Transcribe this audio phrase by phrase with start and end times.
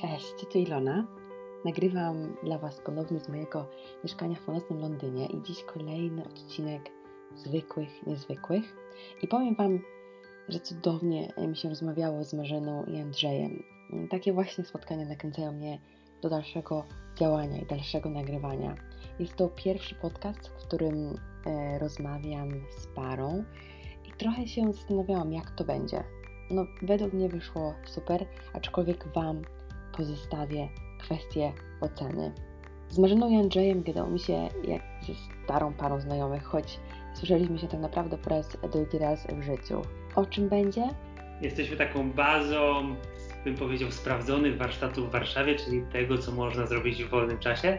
[0.00, 1.06] Cześć, tu Ilona.
[1.64, 3.66] Nagrywam dla Was ponownie z mojego
[4.04, 6.90] mieszkania w północnym Londynie i dziś kolejny odcinek
[7.34, 8.76] zwykłych, niezwykłych.
[9.22, 9.80] I powiem Wam,
[10.48, 13.62] że cudownie mi się rozmawiało z Marzeną i Andrzejem.
[14.10, 15.80] Takie właśnie spotkania nakręcają mnie
[16.22, 16.84] do dalszego
[17.18, 18.74] działania i dalszego nagrywania.
[19.18, 21.14] Jest to pierwszy podcast, w którym
[21.46, 23.44] e, rozmawiam z parą
[24.08, 26.04] i trochę się zastanawiałam, jak to będzie.
[26.50, 29.42] No, według mnie wyszło super, aczkolwiek Wam
[29.96, 30.68] pozostawię
[30.98, 32.32] kwestię oceny.
[32.88, 35.12] Z Marzyną i Andrzejem mi się jak ze
[35.44, 36.80] starą parą znajomych, choć
[37.14, 39.82] słyszeliśmy się tak naprawdę po raz drugi raz w życiu.
[40.14, 40.88] O czym będzie?
[41.42, 42.96] Jesteśmy taką bazą,
[43.44, 47.78] bym powiedział, sprawdzonych warsztatów w Warszawie, czyli tego, co można zrobić w wolnym czasie.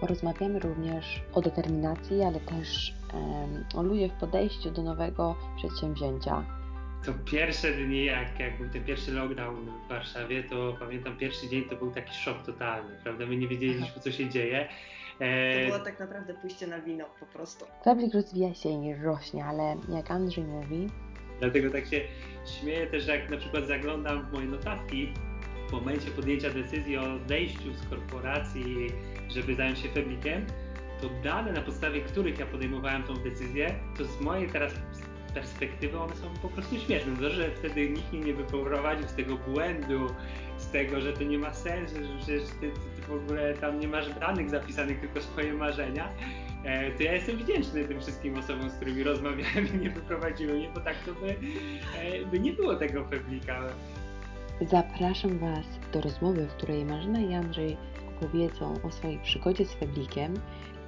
[0.00, 6.57] Porozmawiamy również o determinacji, ale też um, o ludzie w podejściu do nowego przedsięwzięcia
[7.04, 11.64] to pierwsze dni, jak, jak był ten pierwszy lockdown w Warszawie, to pamiętam pierwszy dzień
[11.64, 13.26] to był taki szok totalny, prawda?
[13.26, 14.68] My nie wiedzieliśmy, co się dzieje.
[15.20, 15.60] E...
[15.60, 17.64] To było tak naprawdę pójście na wino po prostu.
[17.84, 20.86] Fabryk rozwija się i rośnie, ale jak Andrzej mówi...
[21.40, 22.00] Dlatego tak się
[22.60, 25.12] śmieję też, jak na przykład zaglądam w moje notatki
[25.68, 28.86] w momencie podjęcia decyzji o odejściu z korporacji,
[29.28, 30.46] żeby zająć się Fabrikiem,
[31.00, 34.74] to dane, na podstawie których ja podejmowałem tą decyzję, to z mojej teraz
[35.38, 37.16] perspektywy one są po prostu śmieszne.
[37.16, 40.06] To, że wtedy nikt mnie nie wyprowadził z tego błędu,
[40.56, 43.88] z tego, że to nie ma sensu, że ty, ty, ty w ogóle tam nie
[43.88, 46.08] masz danych zapisanych, tylko swoje marzenia,
[46.64, 50.70] e, to ja jestem wdzięczny tym wszystkim osobom, z którymi rozmawiałem i nie wyprowadziły mnie,
[50.74, 51.36] bo tak to by,
[51.98, 53.62] e, by nie było tego pewnika.
[54.60, 57.76] Zapraszam Was do rozmowy, w której Marzena i Andrzej
[58.16, 60.34] opowiedzą o swojej przygodzie z Feblikiem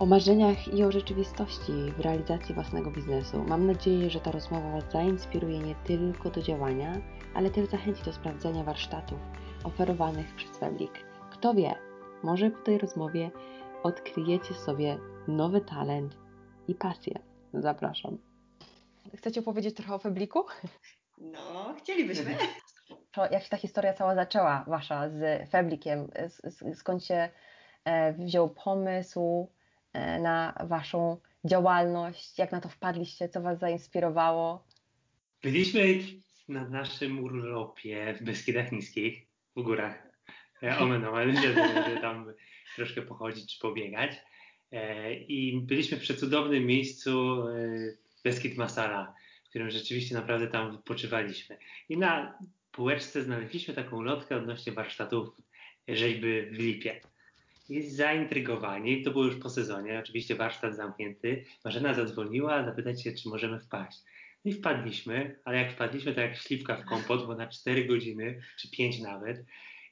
[0.00, 3.44] o marzeniach i o rzeczywistości w realizacji własnego biznesu.
[3.48, 6.92] Mam nadzieję, że ta rozmowa Was zainspiruje nie tylko do działania,
[7.34, 9.18] ale też zachęci do sprawdzenia warsztatów
[9.64, 10.92] oferowanych przez Fabrik.
[11.30, 11.74] Kto wie,
[12.22, 13.30] może po tej rozmowie
[13.82, 16.16] odkryjecie sobie nowy talent
[16.68, 17.14] i pasję.
[17.54, 18.18] Zapraszam.
[19.16, 20.44] Chcecie powiedzieć trochę o Fabliku?
[21.18, 22.36] No, chcielibyśmy.
[23.30, 26.08] Jak się ta historia cała zaczęła, Wasza, z Fablikiem?
[26.74, 27.28] Skąd się
[27.84, 29.48] e, wziął pomysł?
[29.92, 32.38] E, na Waszą działalność?
[32.38, 33.28] Jak na to wpadliście?
[33.28, 34.64] Co Was zainspirowało?
[35.42, 35.98] Byliśmy
[36.48, 40.06] na naszym urlopie w Beskidach Niskich, w górach.
[40.62, 42.32] E, omen, omen, żeby tam
[42.76, 44.10] troszkę pochodzić czy pobiegać.
[44.72, 47.44] E, I byliśmy w przecudownym miejscu
[48.24, 49.14] Beskid Masala,
[49.44, 51.58] w którym rzeczywiście naprawdę tam wypoczywaliśmy.
[51.88, 52.38] I na
[52.72, 55.28] półeczce znaleźliśmy taką lotkę odnośnie warsztatów
[55.88, 57.00] rzeźby w Lipie
[57.70, 63.28] i zaintrygowani, to było już po sezonie, oczywiście warsztat zamknięty, Marzena zadzwoniła zapytać się, czy
[63.28, 63.98] możemy wpaść.
[64.44, 68.42] No i wpadliśmy, ale jak wpadliśmy, to jak śliwka w kompot, bo na 4 godziny,
[68.58, 69.44] czy 5 nawet.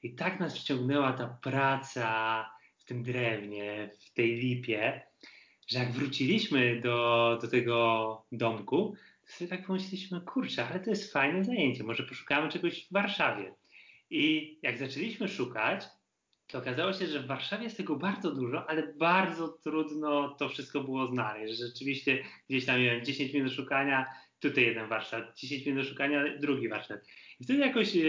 [0.03, 2.45] I tak nas wciągnęła ta praca
[2.77, 5.01] w tym drewnie, w tej lipie,
[5.67, 8.95] że jak wróciliśmy do, do tego domku,
[9.27, 13.53] to sobie tak pomyśleliśmy, kurczę, ale to jest fajne zajęcie, może poszukamy czegoś w Warszawie.
[14.09, 15.85] I jak zaczęliśmy szukać,
[16.49, 20.83] to okazało się, że w Warszawie jest tego bardzo dużo, ale bardzo trudno to wszystko
[20.83, 21.59] było znaleźć.
[21.59, 24.05] Rzeczywiście gdzieś tam miałem 10 minut szukania,
[24.39, 26.99] tutaj jeden warsztat, 10 minut szukania, drugi warsztat.
[27.39, 27.99] I wtedy jakoś e,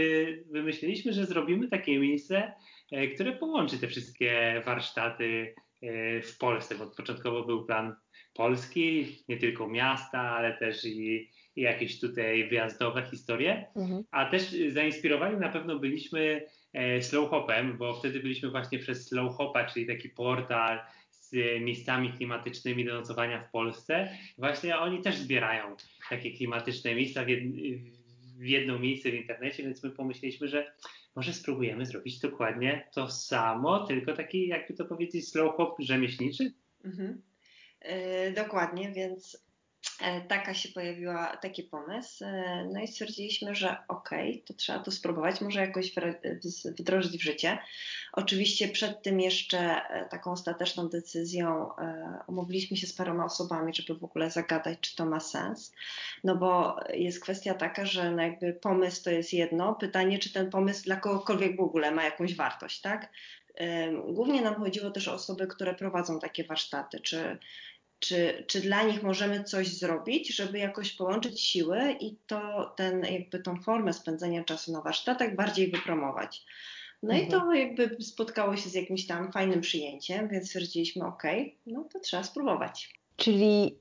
[0.50, 2.52] wymyśliliśmy, że zrobimy takie miejsce,
[2.92, 7.94] e, które połączy te wszystkie warsztaty e, w Polsce, bo początkowo był plan
[8.34, 13.66] polski, nie tylko miasta, ale też i, i jakieś tutaj wyjazdowe historie.
[13.76, 14.04] Mhm.
[14.10, 19.36] A też zainspirowani na pewno byliśmy E, slow Hopem, bo wtedy byliśmy właśnie przez Slow
[19.36, 24.16] Hopa, czyli taki portal z miejscami klimatycznymi do nocowania w Polsce.
[24.38, 25.76] Właśnie oni też zbierają
[26.10, 27.40] takie klimatyczne miejsca w, jed,
[28.38, 30.72] w jedno miejsce w internecie, więc my pomyśleliśmy, że
[31.16, 36.52] może spróbujemy zrobić dokładnie to samo, tylko taki, jakby to powiedzieć, slow hop rzemieślniczy.
[36.84, 37.22] Mhm.
[37.84, 39.49] Yy, dokładnie, więc
[40.28, 42.24] taka się pojawiła, taki pomysł.
[42.24, 45.92] E, no i stwierdziliśmy, że okej, okay, to trzeba to spróbować, może jakoś
[46.64, 47.58] wdrożyć w życie.
[48.12, 51.70] Oczywiście przed tym jeszcze e, taką ostateczną decyzją
[52.26, 55.72] umówiliśmy się z paroma osobami, żeby w ogóle zagadać, czy to ma sens.
[56.24, 60.50] No bo jest kwestia taka, że no jakby pomysł to jest jedno, pytanie, czy ten
[60.50, 63.10] pomysł dla kogokolwiek w ogóle ma jakąś wartość, tak?
[64.08, 67.38] Głównie nam chodziło też o osoby, które prowadzą takie warsztaty, czy
[68.00, 73.38] czy, czy dla nich możemy coś zrobić, żeby jakoś połączyć siły i to ten, jakby
[73.38, 76.44] tą formę spędzania czasu na warsztatach bardziej wypromować.
[77.02, 77.28] No mhm.
[77.28, 77.58] i to mhm.
[77.58, 81.22] jakby spotkało się z jakimś tam fajnym przyjęciem, więc stwierdziliśmy, ok,
[81.66, 82.94] no to trzeba spróbować.
[83.16, 83.76] Czyli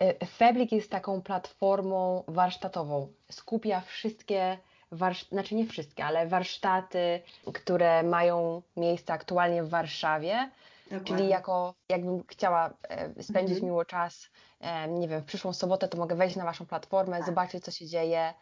[0.00, 3.12] e, Fablik jest taką platformą warsztatową.
[3.30, 4.58] Skupia wszystkie
[4.92, 7.20] warsz- znaczy nie wszystkie, ale warsztaty,
[7.54, 10.50] które mają miejsce aktualnie w Warszawie.
[10.90, 11.16] Dokładnie.
[11.16, 13.64] Czyli jako, jakbym chciała e, spędzić mhm.
[13.64, 14.30] miło czas,
[14.60, 17.26] e, nie wiem, w przyszłą sobotę, to mogę wejść na Waszą platformę, tak.
[17.26, 18.34] zobaczyć, co się dzieje,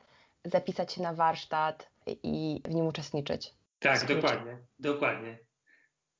[0.44, 3.54] zapisać się na warsztat i w nim uczestniczyć.
[3.78, 5.38] Tak, dokładnie, dokładnie.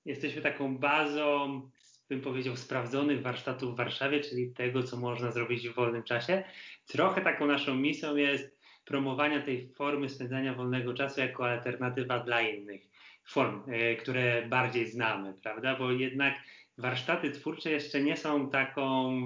[0.04, 1.60] Jesteśmy taką bazą,
[2.08, 6.44] bym powiedział, sprawdzonych warsztatów w Warszawie, czyli tego, co można zrobić w wolnym czasie.
[6.86, 12.82] Trochę taką naszą misją jest promowania tej formy spędzania wolnego czasu jako alternatywa dla innych
[13.26, 15.76] form, e, które bardziej znamy, prawda?
[15.76, 16.34] Bo jednak
[16.78, 19.18] warsztaty twórcze jeszcze nie są taką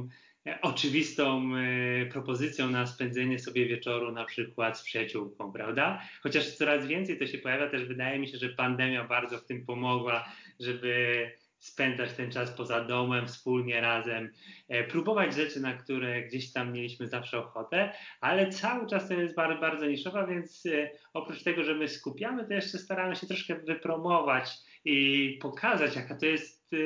[0.47, 6.03] e, oczywistą e, propozycją na spędzenie sobie wieczoru na przykład z przyjaciółką, prawda?
[6.23, 9.67] Chociaż coraz więcej to się pojawia, też wydaje mi się, że pandemia bardzo w tym
[9.67, 10.29] pomogła,
[10.61, 14.33] żeby spędzać ten czas poza domem, wspólnie razem,
[14.69, 19.35] e, próbować rzeczy, na które gdzieś tam mieliśmy zawsze ochotę, ale cały czas to jest
[19.35, 23.55] bardzo, bardzo niszowa, więc e, oprócz tego, że my skupiamy, to jeszcze staramy się troszkę
[23.55, 24.51] wypromować
[24.85, 26.77] i pokazać, jaka to jest e,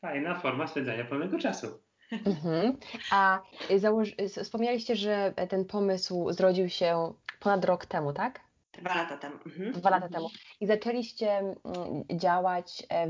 [0.00, 1.66] fajna forma spędzania wolnego czasu.
[2.26, 2.76] Mhm.
[3.10, 3.42] A
[3.76, 8.40] założ- wspomnieliście, że ten pomysł zrodził się ponad rok temu, tak?
[8.80, 9.36] Dwa lata temu.
[9.46, 9.72] Mhm.
[9.72, 10.30] Dwa lata temu.
[10.60, 11.54] I zaczęliście mm,
[12.12, 13.06] działać e,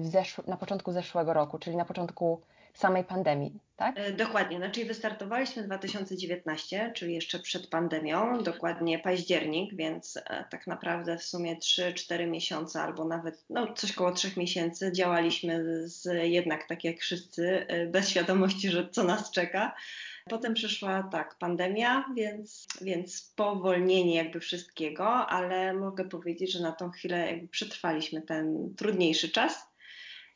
[0.47, 2.43] na początku zeszłego roku, czyli na początku
[2.75, 3.99] samej pandemii, tak?
[3.99, 11.19] E, dokładnie, znaczy wystartowaliśmy 2019, czyli jeszcze przed pandemią, dokładnie październik, więc e, tak naprawdę
[11.19, 16.85] w sumie 3-4 miesiące albo nawet no, coś koło 3 miesięcy działaliśmy z, jednak tak
[16.85, 19.75] jak wszyscy, bez świadomości, że co nas czeka.
[20.31, 26.91] Potem przyszła tak pandemia, więc, więc spowolnienie jakby wszystkiego, ale mogę powiedzieć, że na tą
[26.91, 29.71] chwilę jakby przetrwaliśmy ten trudniejszy czas,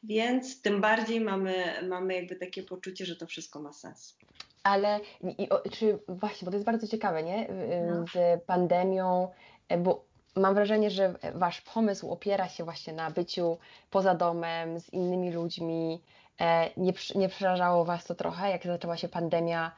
[0.02, 4.18] więc tym bardziej mamy, mamy jakby takie poczucie, że to wszystko ma sens.
[4.62, 5.00] Ale
[5.38, 7.48] i, o, czy właśnie, bo to jest bardzo ciekawe, nie?
[7.86, 8.04] No.
[8.14, 9.28] Z pandemią,
[9.68, 10.04] e, bo
[10.36, 13.58] mam wrażenie, że wasz pomysł opiera się właśnie na byciu
[13.90, 16.02] poza domem, z innymi ludźmi.
[16.40, 19.72] E, nie, nie przerażało was to trochę, jak zaczęła się pandemia,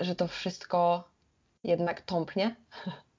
[0.00, 1.10] że to wszystko
[1.64, 2.56] jednak tąpnie?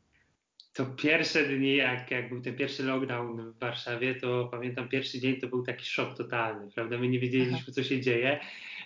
[0.73, 5.39] To pierwsze dni, jak, jak był ten pierwszy lockdown w Warszawie, to pamiętam pierwszy dzień
[5.39, 6.97] to był taki szok totalny, prawda?
[6.97, 7.71] My nie wiedzieliśmy, Aha.
[7.71, 8.39] co się dzieje.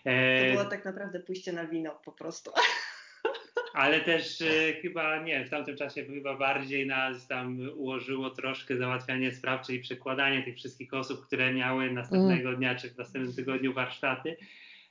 [0.06, 0.48] E...
[0.48, 2.52] To było tak naprawdę pójście na wino po prostu.
[3.74, 9.32] Ale też e, chyba nie, w tamtym czasie chyba bardziej nas tam ułożyło troszkę załatwianie
[9.32, 12.56] spraw, czyli przekładanie tych wszystkich osób, które miały następnego mm.
[12.56, 14.38] dnia czy w następnym tygodniu warsztaty.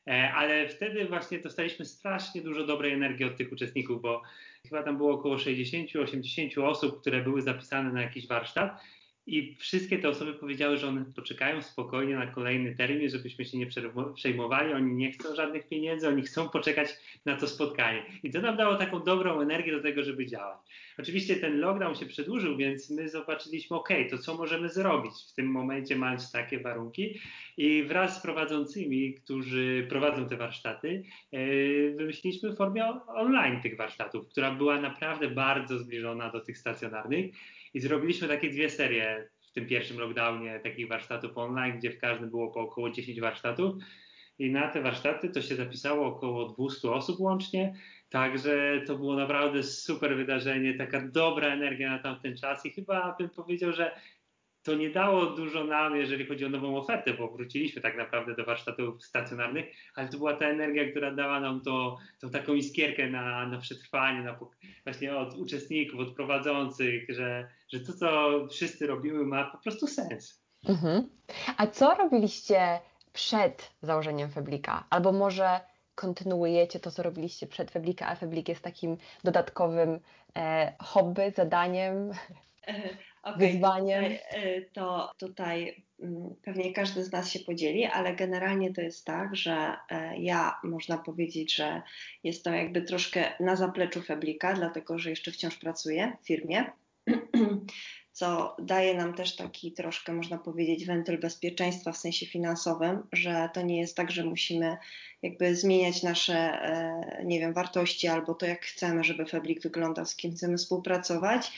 [0.07, 4.23] E, ale wtedy właśnie dostaliśmy strasznie dużo dobrej energii od tych uczestników, bo
[4.69, 8.81] chyba tam było około 60-80 osób, które były zapisane na jakiś warsztat
[9.27, 13.67] i wszystkie te osoby powiedziały, że one poczekają spokojnie na kolejny termin, żebyśmy się nie
[14.15, 14.73] przejmowali.
[14.73, 16.89] Oni nie chcą żadnych pieniędzy, oni chcą poczekać
[17.25, 18.03] na to spotkanie.
[18.23, 20.59] I to nam dało taką dobrą energię do tego, żeby działać.
[20.99, 25.47] Oczywiście ten lockdown się przedłużył, więc my zobaczyliśmy, ok, to co możemy zrobić w tym
[25.47, 27.21] momencie, mając takie warunki.
[27.57, 31.39] I wraz z prowadzącymi, którzy prowadzą te warsztaty, e,
[31.91, 37.35] wymyśliliśmy formę online tych warsztatów, która była naprawdę bardzo zbliżona do tych stacjonarnych.
[37.75, 42.31] I zrobiliśmy takie dwie serie w tym pierwszym lockdownie takich warsztatów online, gdzie w każdym
[42.31, 43.75] było po około 10 warsztatów.
[44.39, 47.75] I na te warsztaty to się zapisało około 200 osób łącznie.
[48.09, 53.31] Także to było naprawdę super wydarzenie, taka dobra energia na tamten czas i chyba bym
[53.31, 54.01] powiedział, że
[54.65, 58.45] to nie dało dużo nam, jeżeli chodzi o nową ofertę, bo wróciliśmy tak naprawdę do
[58.45, 63.47] warsztatów stacjonarnych, ale to była ta energia, która dała nam to, tą taką iskierkę na,
[63.47, 64.39] na przetrwanie, na,
[64.85, 70.45] właśnie od uczestników, od prowadzących, że, że to, co wszyscy robimy, ma po prostu sens.
[70.69, 71.09] Mhm.
[71.57, 72.81] A co robiliście
[73.13, 74.85] przed założeniem Feblika?
[74.91, 75.61] Albo może
[75.95, 80.01] kontynuujecie to, co robiliście przed Feblika, a Feblik jest takim dodatkowym
[80.37, 82.11] e, hobby, zadaniem?
[83.25, 84.05] okay, wyzwaniem?
[84.05, 89.05] Tutaj, e, to tutaj mm, pewnie każdy z nas się podzieli, ale generalnie to jest
[89.05, 91.83] tak, że e, ja można powiedzieć, że
[92.25, 96.65] jestem jakby troszkę na zapleczu Feblika, dlatego że jeszcze wciąż pracuję w firmie.
[98.15, 103.63] co daje nam też taki troszkę, można powiedzieć, wentyl bezpieczeństwa w sensie finansowym, że to
[103.63, 104.77] nie jest tak, że musimy
[105.23, 110.17] jakby zmieniać nasze, e, nie wiem, wartości albo to, jak chcemy, żeby Fabrik wyglądał, z
[110.17, 111.53] kim chcemy współpracować,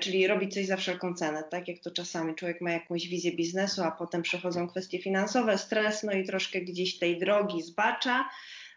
[0.00, 1.68] czyli robić coś za wszelką cenę, tak?
[1.68, 6.12] Jak to czasami człowiek ma jakąś wizję biznesu, a potem przechodzą kwestie finansowe, stres, no
[6.12, 8.28] i troszkę gdzieś tej drogi zbacza,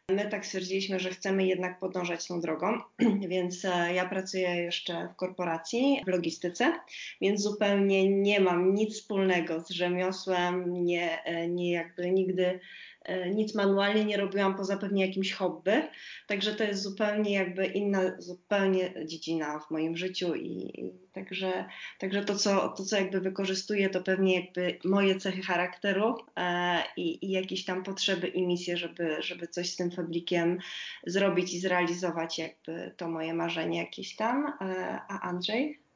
[0.09, 2.79] My tak stwierdziliśmy, że chcemy jednak podążać tą drogą,
[3.29, 6.73] więc e, ja pracuję jeszcze w korporacji, w logistyce,
[7.21, 12.59] więc zupełnie nie mam nic wspólnego z rzemiosłem, nie, e, nie jakby nigdy e,
[13.35, 15.83] nic manualnie nie robiłam poza pewnie jakimś hobby,
[16.27, 21.65] także to jest zupełnie jakby inna, zupełnie dziedzina w moim życiu i, i także,
[21.99, 27.25] także to, co, to, co jakby wykorzystuję, to pewnie jakby moje cechy charakteru e, i,
[27.25, 30.59] i jakieś tam potrzeby i misje, żeby, żeby coś z tym fabrikiem
[31.07, 34.53] zrobić i zrealizować jakby to moje marzenie jakieś tam.
[34.61, 35.88] E, a Andrzej?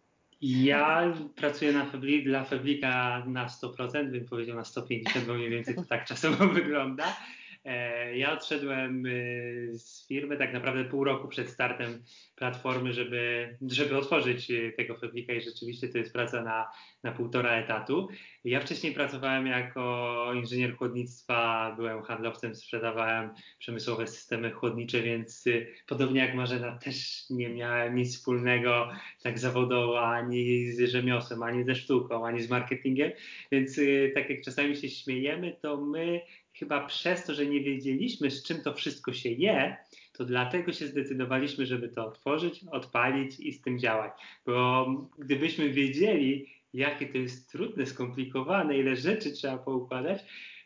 [0.45, 5.75] Ja pracuję na Febli, dla Feblika na 100%, bym powiedział na 150, bo mniej więcej
[5.75, 7.17] to tak czasowo wygląda.
[7.65, 12.03] E, ja odszedłem y, z firmy tak naprawdę pół roku przed startem
[12.35, 16.71] platformy, żeby, żeby otworzyć y, tego Feblika i rzeczywiście to jest praca na,
[17.03, 18.07] na półtora etatu.
[18.45, 23.29] Ja wcześniej pracowałem jako inżynier chłodnictwa, byłem handlowcem, sprzedawałem
[23.59, 28.89] przemysłowe systemy chłodnicze, więc y, podobnie jak Marzena też nie miałem nic wspólnego
[29.23, 33.11] tak zawodowo ani z rzemiosłem, ani ze sztuką, ani z marketingiem,
[33.51, 33.79] więc
[34.15, 36.21] tak jak czasami się śmiejemy, to my
[36.53, 39.77] chyba przez to, że nie wiedzieliśmy, z czym to wszystko się je,
[40.13, 44.11] to dlatego się zdecydowaliśmy, żeby to otworzyć, odpalić i z tym działać.
[44.45, 44.85] Bo
[45.17, 50.23] gdybyśmy wiedzieli, jakie to jest trudne, skomplikowane, ile rzeczy trzeba poukładać,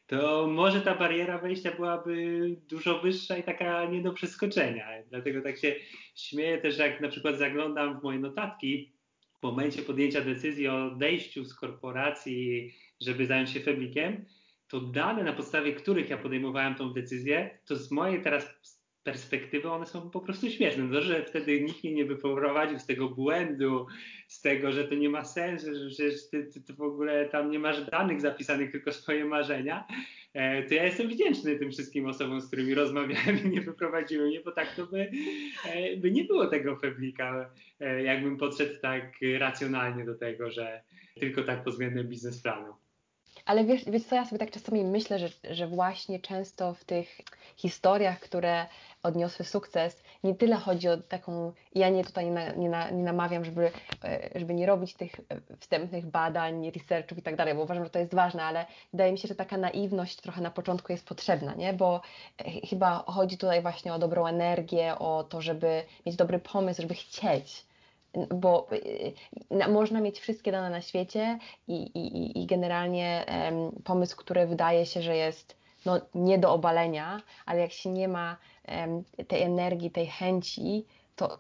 [0.08, 4.88] to może ta bariera wejścia byłaby dużo wyższa i taka nie do przeskoczenia.
[5.10, 5.76] Dlatego tak się
[6.16, 8.92] śmieję też, jak na przykład zaglądam w moje notatki,
[9.40, 14.26] w momencie podjęcia decyzji o odejściu z korporacji, żeby zająć się Feblikiem,
[14.68, 18.58] to dane, na podstawie których ja podejmowałem tą decyzję, to z mojej teraz
[19.08, 20.90] perspektywy one są po prostu śmieszne.
[20.92, 23.88] To, że wtedy nikt mnie nie wyprowadził z tego błędu,
[24.28, 27.52] z tego, że to nie ma sensu, że przecież ty, ty, ty w ogóle tam
[27.52, 29.88] nie masz danych zapisanych, tylko swoje marzenia,
[30.34, 34.42] e, to ja jestem wdzięczny tym wszystkim osobom, z którymi rozmawiałem i nie wyprowadziły mnie,
[34.42, 35.12] bo tak to by,
[35.66, 40.82] e, by nie było tego feblika, e, jakbym podszedł tak racjonalnie do tego, że
[41.20, 42.74] tylko tak pod względem biznesplanu.
[43.48, 47.22] Ale wiesz, wiesz co, ja sobie tak czasami myślę, że, że właśnie często w tych
[47.56, 48.66] historiach, które
[49.04, 53.72] odniosły sukces, nie tyle chodzi o taką, ja nie tutaj nie, nie, nie namawiam, żeby,
[54.04, 55.12] e, żeby nie robić tych
[55.60, 59.18] wstępnych badań, researchów i tak dalej, bo uważam, że to jest ważne, ale wydaje mi
[59.18, 61.74] się, że taka naiwność trochę na początku jest potrzebna, nie?
[61.74, 62.02] bo
[62.38, 66.94] e, chyba chodzi tutaj właśnie o dobrą energię, o to, żeby mieć dobry pomysł, żeby
[66.94, 67.67] chcieć
[68.36, 73.26] bo y, można mieć wszystkie dane na świecie i, i, i generalnie
[73.84, 78.38] pomysł, który wydaje się, że jest no, nie do obalenia, ale jak się nie ma
[79.28, 81.40] tej energii, tej chęci, to,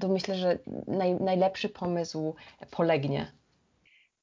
[0.00, 2.34] to myślę, że naj, najlepszy pomysł
[2.70, 3.32] polegnie.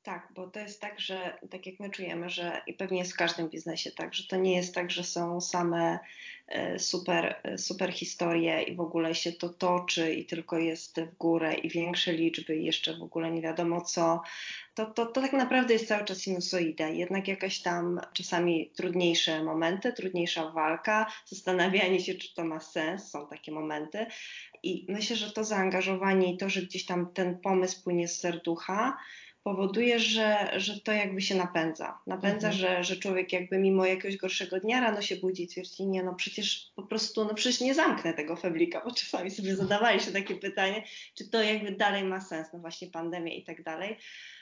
[0.08, 3.18] Tak, bo to jest tak, że tak jak my czujemy, że i pewnie jest w
[3.18, 6.00] każdym biznesie tak, że to nie jest tak, że są same
[6.48, 11.18] e, super, e, super historie i w ogóle się to toczy i tylko jest w
[11.18, 14.22] górę i większe liczby i jeszcze w ogóle nie wiadomo co.
[14.76, 19.94] To, to, to tak naprawdę jest cały czas sinusoida, jednak jakaś tam czasami trudniejsze momenty,
[19.94, 24.06] trudniejsza walka, zastanawianie się, czy to ma sens, są takie momenty.
[24.64, 28.98] I myślę, że to zaangażowanie i to, że gdzieś tam ten pomysł płynie z serducha,
[29.48, 32.00] powoduje, że, że to jakby się napędza.
[32.08, 32.54] Napędza, mhm.
[32.54, 36.16] że, że człowiek jakby mimo jakiegoś gorszego dnia rano się budzi i twierdzi, nie no
[36.16, 40.36] przecież po prostu, no przecież nie zamknę tego feblika, bo czasami sobie zadawali się takie
[40.36, 40.84] pytanie,
[41.16, 43.98] czy to jakby dalej ma sens, no właśnie pandemia i tak dalej,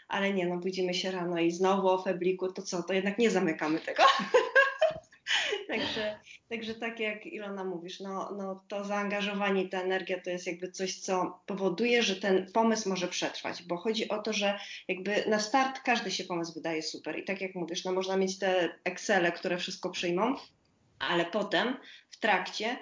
[0.07, 3.29] ale nie no, budzimy się rano i znowu o febliku, to co, to jednak nie
[3.29, 4.03] zamykamy tego.
[5.77, 10.47] także, także tak jak Ilona mówisz, no, no to zaangażowanie i ta energia to jest
[10.47, 15.25] jakby coś, co powoduje, że ten pomysł może przetrwać, bo chodzi o to, że jakby
[15.27, 17.19] na start każdy się pomysł wydaje super.
[17.19, 20.35] I tak jak mówisz, no można mieć te Excele, które wszystko przyjmą,
[20.99, 21.77] ale potem
[22.09, 22.77] w trakcie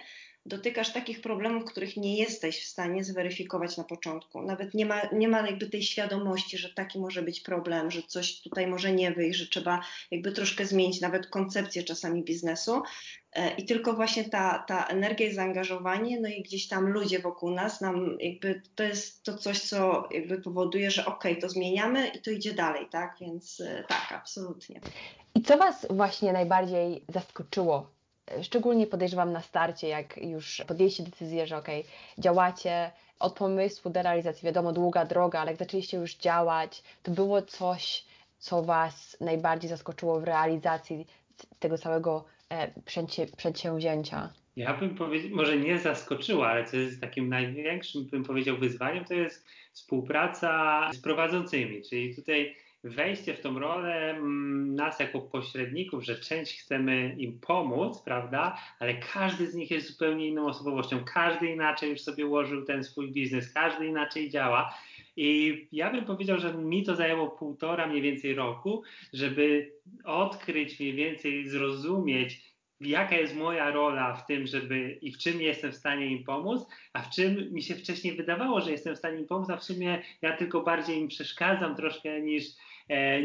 [0.46, 4.42] dotykasz takich problemów, których nie jesteś w stanie zweryfikować na początku.
[4.42, 8.42] Nawet nie ma, nie ma jakby tej świadomości, że taki może być problem, że coś
[8.42, 9.82] tutaj może nie wyjść, że trzeba
[10.12, 12.82] jakby troszkę zmienić nawet koncepcję czasami biznesu.
[13.34, 17.52] E, I tylko właśnie ta, ta energia i zaangażowanie, no i gdzieś tam ludzie wokół
[17.52, 22.08] nas, nam jakby to jest to coś, co jakby powoduje, że okej, okay, to zmieniamy
[22.08, 23.16] i to idzie dalej, tak?
[23.22, 24.80] Więc e, tak, absolutnie.
[25.36, 27.94] I co Was właśnie najbardziej zaskoczyło
[28.42, 31.68] Szczególnie podejrzewam na starcie, jak już podjęliście decyzję, że ok,
[32.18, 37.42] działacie od pomysłu do realizacji, wiadomo, długa droga, ale jak zaczęliście już działać, to było
[37.42, 38.06] coś,
[38.38, 41.08] co Was najbardziej zaskoczyło w realizacji
[41.60, 42.72] tego całego e,
[43.38, 44.34] przedsięwzięcia?
[44.56, 49.14] Ja bym powiedział, może nie zaskoczyło, ale co jest takim największym, bym powiedział, wyzwaniem, to
[49.14, 56.16] jest współpraca z prowadzącymi, czyli tutaj wejście w tą rolę mm, nas jako pośredników, że
[56.16, 61.90] część chcemy im pomóc, prawda, ale każdy z nich jest zupełnie inną osobowością, każdy inaczej
[61.90, 64.74] już sobie ułożył ten swój biznes, każdy inaczej działa.
[65.16, 69.72] I ja bym powiedział, że mi to zajęło półtora mniej więcej roku, żeby
[70.04, 75.72] odkryć mniej więcej, zrozumieć, jaka jest moja rola w tym, żeby i w czym jestem
[75.72, 79.20] w stanie im pomóc, a w czym mi się wcześniej wydawało, że jestem w stanie
[79.20, 82.44] im pomóc, a w sumie ja tylko bardziej im przeszkadzam troszkę niż,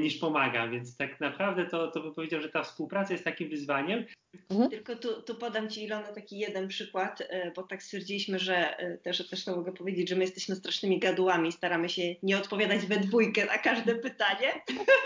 [0.01, 0.71] niż pomagam.
[0.71, 4.05] Więc tak naprawdę to, to bym powiedział, że ta współpraca jest takim wyzwaniem.
[4.51, 4.71] Mhm.
[4.71, 8.99] Tylko tu, tu podam Ci, Ilona, taki jeden przykład, e, bo tak stwierdziliśmy, że e,
[8.99, 12.97] też, też to mogę powiedzieć, że my jesteśmy strasznymi gadułami, staramy się nie odpowiadać we
[12.97, 14.53] dwójkę na każde pytanie,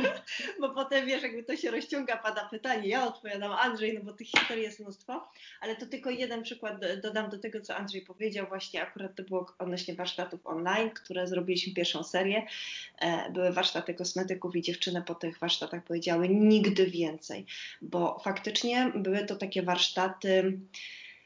[0.61, 4.29] bo potem wiesz, jakby to się rozciąga, pada pytanie, ja odpowiadam Andrzej, no bo tych
[4.29, 5.29] historii jest mnóstwo,
[5.61, 9.55] ale to tylko jeden przykład dodam do tego, co Andrzej powiedział, właśnie akurat to było
[9.59, 12.47] odnośnie warsztatów online, które zrobiliśmy pierwszą serię,
[13.01, 17.47] e, były warsztaty kosmetyków i dziewczyny po tych warsztatach powiedziały nigdy więcej,
[17.83, 20.59] bo faktycznie były były to takie warsztaty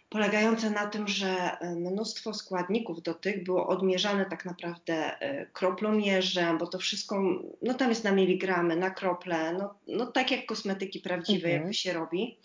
[0.08, 6.58] polegające na tym, że e, mnóstwo składników do tych było odmierzane tak naprawdę e, kroplomierzem,
[6.58, 7.23] bo to wszystko,
[7.62, 11.52] no tam jest na miligramy, na krople, no, no tak jak kosmetyki prawdziwe mhm.
[11.52, 12.38] jakby się robi.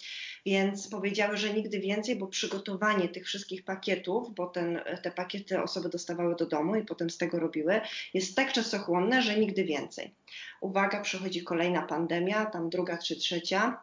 [0.45, 5.89] Więc powiedziały, że nigdy więcej, bo przygotowanie tych wszystkich pakietów, bo ten, te pakiety osoby
[5.89, 7.81] dostawały do domu i potem z tego robiły,
[8.13, 10.13] jest tak czasochłonne, że nigdy więcej.
[10.61, 13.81] Uwaga, przychodzi kolejna pandemia, tam druga czy trzecia.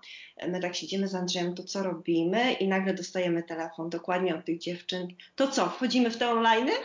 [0.48, 2.52] My tak siedzimy z Andrzejem, to co robimy?
[2.52, 5.08] I nagle dostajemy telefon dokładnie od tych dziewczyn.
[5.36, 6.68] To co, wchodzimy w te online?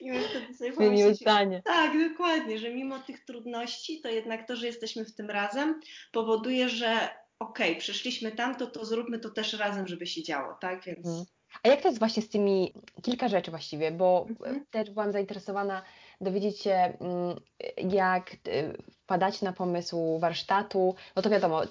[0.00, 1.62] I my wtedy sobie zdanie.
[1.64, 5.80] Tak, dokładnie, że mimo tych trudności, to jednak to, że jesteśmy w tym razem,
[6.12, 10.54] powoduje, że okej, okay, przyszliśmy tam, to, to zróbmy to też razem, żeby się działo,
[10.60, 10.84] tak?
[10.84, 11.06] Więc...
[11.06, 11.24] Mhm.
[11.62, 14.66] A jak to jest właśnie z tymi, kilka rzeczy właściwie, bo mhm.
[14.70, 15.82] też byłam zainteresowana
[16.20, 17.40] dowiedzieć się, mm,
[17.90, 21.68] jak y, wpadacie na pomysł warsztatu, no to wiadomo, y,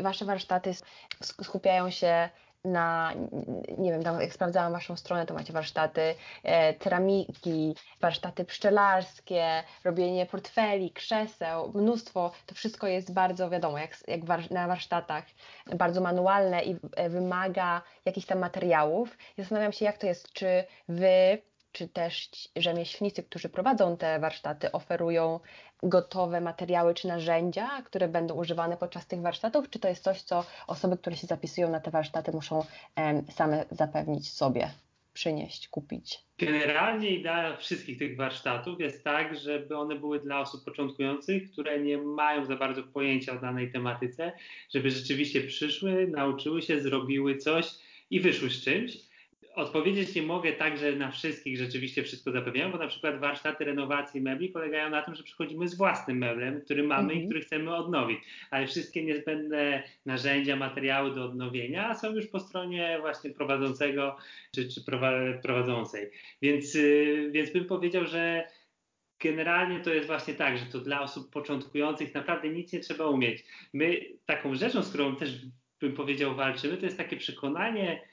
[0.00, 0.74] wasze warsztaty
[1.22, 2.28] skupiają się
[2.72, 3.12] na,
[3.78, 10.26] nie wiem, tam jak sprawdzałam Waszą stronę, to macie warsztaty e, ceramiki, warsztaty pszczelarskie, robienie
[10.26, 12.32] portfeli, krzeseł, mnóstwo.
[12.46, 15.24] To wszystko jest bardzo, wiadomo, jak, jak war, na warsztatach,
[15.76, 19.18] bardzo manualne i e, wymaga jakichś tam materiałów.
[19.38, 21.38] Zastanawiam się, jak to jest, czy Wy
[21.72, 25.40] czy też rzemieślnicy, którzy prowadzą te warsztaty, oferują
[25.82, 30.44] gotowe materiały czy narzędzia, które będą używane podczas tych warsztatów, czy to jest coś, co
[30.66, 32.64] osoby, które się zapisują na te warsztaty, muszą
[33.30, 34.70] same zapewnić sobie,
[35.12, 36.18] przynieść, kupić?
[36.38, 41.98] Generalnie idea wszystkich tych warsztatów jest tak, żeby one były dla osób początkujących, które nie
[41.98, 44.32] mają za bardzo pojęcia o danej tematyce,
[44.74, 47.74] żeby rzeczywiście przyszły, nauczyły się, zrobiły coś
[48.10, 49.07] i wyszły z czymś
[49.58, 54.20] Odpowiedzieć nie mogę tak, że na wszystkich rzeczywiście wszystko zapewniają, bo na przykład warsztaty renowacji
[54.20, 57.20] mebli polegają na tym, że przychodzimy z własnym meblem, który mamy mhm.
[57.20, 58.18] i który chcemy odnowić,
[58.50, 64.16] ale wszystkie niezbędne narzędzia, materiały do odnowienia są już po stronie właśnie prowadzącego
[64.54, 64.84] czy, czy
[65.42, 66.10] prowadzącej.
[66.42, 68.48] Więc, y, więc bym powiedział, że
[69.20, 73.44] generalnie to jest właśnie tak, że to dla osób początkujących naprawdę nic nie trzeba umieć.
[73.72, 75.30] My taką rzeczą, z którą też
[75.80, 78.07] bym powiedział walczymy, to jest takie przekonanie,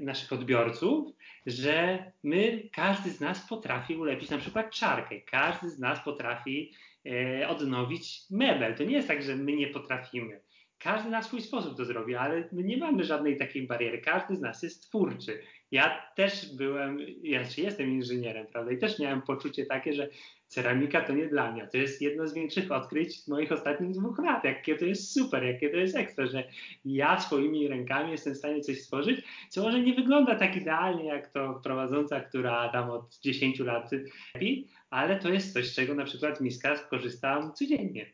[0.00, 1.12] naszych odbiorców,
[1.46, 6.72] że my, każdy z nas potrafi ulepić na przykład czarkę, każdy z nas potrafi
[7.06, 8.74] e, odnowić mebel.
[8.74, 10.40] To nie jest tak, że my nie potrafimy.
[10.78, 13.98] Każdy na swój sposób to zrobi, ale my nie mamy żadnej takiej bariery.
[13.98, 15.42] Każdy z nas jest twórczy.
[15.70, 18.72] Ja też byłem, ja jestem inżynierem, prawda?
[18.72, 20.08] I też miałem poczucie takie, że
[20.48, 21.66] ceramika to nie dla mnie.
[21.66, 24.44] To jest jedno z większych odkryć moich ostatnich dwóch lat.
[24.44, 26.44] Jakie to jest super, jakie to jest ekstra, że
[26.84, 31.28] ja swoimi rękami jestem w stanie coś stworzyć, co może nie wygląda tak idealnie jak
[31.28, 33.90] to prowadząca, która tam od 10 lat
[34.34, 38.06] robi, ale to jest coś, z czego na przykład miska korzystam codziennie.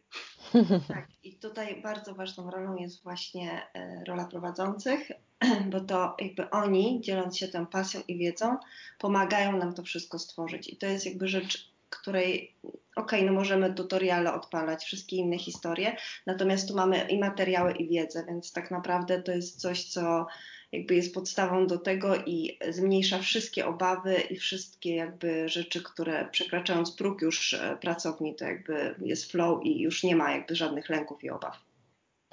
[0.88, 5.11] Tak, i tutaj bardzo ważną rolą jest właśnie e, rola prowadzących,
[5.73, 8.57] bo to jakby oni, dzieląc się tą pasją i wiedzą,
[8.99, 10.68] pomagają nam to wszystko stworzyć.
[10.68, 12.55] I to jest jakby rzecz której
[12.97, 18.25] ok, no możemy tutoriale odpalać, wszystkie inne historie, natomiast tu mamy i materiały, i wiedzę,
[18.27, 20.27] więc tak naprawdę to jest coś, co
[20.73, 26.93] jakby jest podstawą do tego i zmniejsza wszystkie obawy i wszystkie jakby rzeczy, które przekraczając
[26.93, 31.25] próg już e, pracowni, to jakby jest flow i już nie ma jakby żadnych lęków
[31.25, 31.74] i obaw.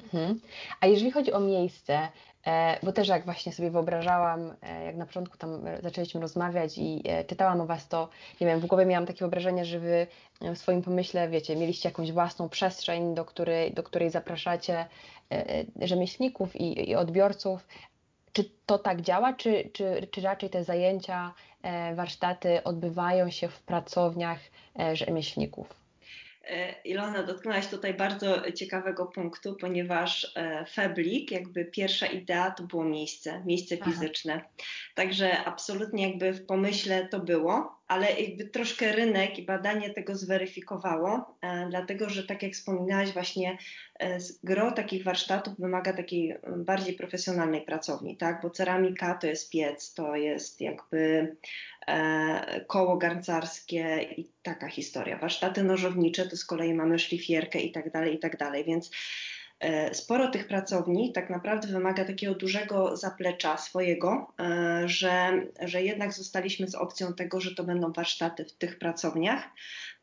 [0.03, 0.39] Mhm.
[0.81, 2.09] A jeżeli chodzi o miejsce,
[2.47, 6.77] E, bo też jak właśnie sobie wyobrażałam, e, jak na początku tam e, zaczęliśmy rozmawiać
[6.77, 8.09] i czytałam o Was, to
[8.41, 10.07] nie wiem, w głowie miałam takie wyobrażenie, że Wy
[10.41, 14.85] w swoim pomyśle, wiecie, mieliście jakąś własną przestrzeń, do której, do której zapraszacie
[15.81, 17.67] rzemieślników i, i odbiorców.
[18.33, 21.33] Czy to tak działa, czy, czy, czy raczej te zajęcia,
[21.95, 24.39] warsztaty odbywają się w pracowniach
[24.93, 25.80] rzemieślników?
[26.43, 32.83] E, Ilona, dotknęłaś tutaj bardzo ciekawego punktu, ponieważ e, Feblik, jakby pierwsza idea to było
[32.83, 34.33] miejsce, miejsce fizyczne.
[34.33, 34.49] Aha.
[34.95, 41.37] Także absolutnie jakby w pomyśle to było, ale jakby troszkę rynek i badanie tego zweryfikowało,
[41.41, 43.57] e, dlatego że tak jak wspominałaś właśnie,
[43.99, 49.93] e, gro takich warsztatów wymaga takiej bardziej profesjonalnej pracowni, tak, bo ceramika to jest piec,
[49.93, 51.35] to jest jakby
[51.87, 55.17] e, koło garncarskie i taka historia.
[55.17, 59.30] Warsztaty nożownicze to z kolei mamy szlifierkę i tak dalej, i tak dalej, więc E,
[59.93, 66.67] sporo tych pracowni tak naprawdę wymaga takiego dużego zaplecza swojego, e, że, że jednak zostaliśmy
[66.67, 69.43] z opcją tego, że to będą warsztaty w tych pracowniach.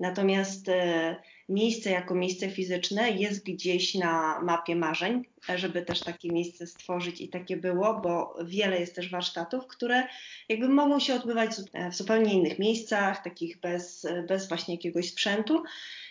[0.00, 1.16] Natomiast e,
[1.48, 5.24] miejsce jako miejsce fizyczne jest gdzieś na mapie marzeń,
[5.56, 10.06] żeby też takie miejsce stworzyć i takie było, bo wiele jest też warsztatów, które
[10.48, 11.50] jakby mogą się odbywać
[11.90, 15.62] w zupełnie innych miejscach, takich bez, bez właśnie jakiegoś sprzętu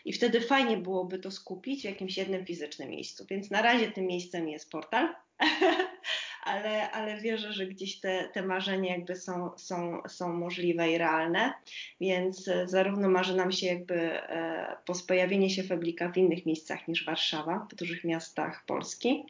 [0.06, 3.26] i wtedy fajnie byłoby to skupić w jakimś jednym fizycznym miejscu.
[3.30, 5.16] Więc na razie tym miejscem jest portal,
[6.48, 11.54] ale, ale wierzę, że gdzieś te, te marzenia jakby są, są, są możliwe i realne,
[12.02, 17.06] więc e, zarówno marzy nam się jakby e, pojawienie się Feblika w innych miejscach niż
[17.06, 19.26] Warszawa, w dużych miastach Polski,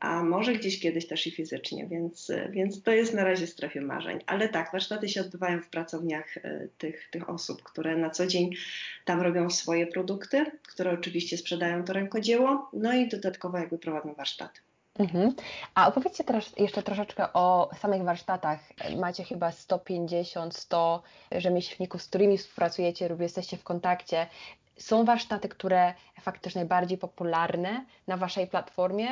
[0.00, 4.18] a może gdzieś kiedyś też i fizycznie, więc, więc to jest na razie strefie marzeń.
[4.26, 8.50] Ale tak, warsztaty się odbywają w pracowniach e, tych, tych osób, które na co dzień
[9.04, 14.65] tam robią swoje produkty, które oczywiście sprzedają to rękodzieło, no i dodatkowo jakby prowadzą warsztaty.
[14.98, 15.34] Mhm.
[15.74, 18.58] A opowiedzcie teraz jeszcze troszeczkę o samych warsztatach.
[18.96, 24.26] Macie chyba 150, 100 rzemieślników, z którymi współpracujecie lub jesteście w kontakcie
[24.76, 29.08] są warsztaty, które faktycznie najbardziej popularne na Waszej platformie.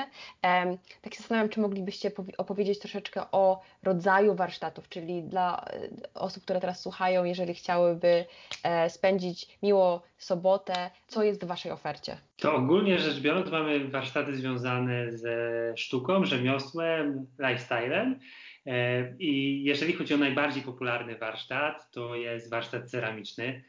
[1.02, 6.60] Tak się zastanawiam, czy moglibyście opowiedzieć troszeczkę o rodzaju warsztatów, czyli dla e, osób, które
[6.60, 8.24] teraz słuchają, jeżeli chciałyby
[8.62, 12.16] e, spędzić miło sobotę, co jest w Waszej ofercie?
[12.36, 15.36] To ogólnie rzecz biorąc mamy warsztaty związane ze
[15.76, 18.18] sztuką, rzemiosłem, lifestylem.
[18.66, 23.64] E, I jeżeli chodzi o najbardziej popularny warsztat, to jest warsztat ceramiczny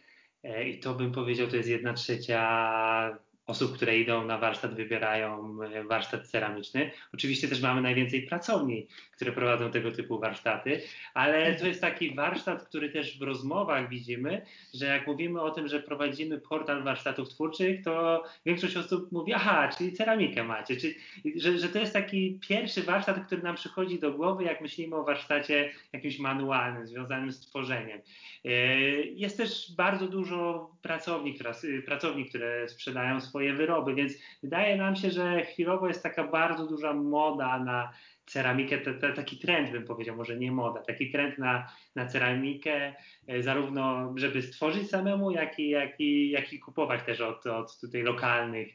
[0.65, 5.83] I to bym powiedział, to jest jedna trzecia osób, które idą na warsztat, wybierają e,
[5.83, 6.91] warsztat ceramiczny.
[7.13, 10.81] Oczywiście też mamy najwięcej pracowni, które prowadzą tego typu warsztaty,
[11.13, 14.41] ale to jest taki warsztat, który też w rozmowach widzimy,
[14.73, 19.69] że jak mówimy o tym, że prowadzimy portal warsztatów twórczych, to większość osób mówi, aha,
[19.77, 20.95] czyli ceramikę macie, czyli,
[21.35, 25.03] że, że to jest taki pierwszy warsztat, który nam przychodzi do głowy, jak myślimy o
[25.03, 28.01] warsztacie jakimś manualnym, związanym z tworzeniem.
[28.45, 28.51] E,
[29.01, 31.51] jest też bardzo dużo pracowni, która,
[31.85, 36.93] pracowni, które sprzedają swoje wyroby, więc wydaje nam się, że chwilowo jest taka bardzo duża
[36.93, 37.93] moda na
[38.25, 42.93] ceramikę, to, taki trend bym powiedział, może nie moda, taki trend na, na ceramikę,
[43.27, 47.79] e, zarówno żeby stworzyć samemu, jak i, jak i, jak i kupować też od, od
[47.79, 48.67] tutaj lokalnych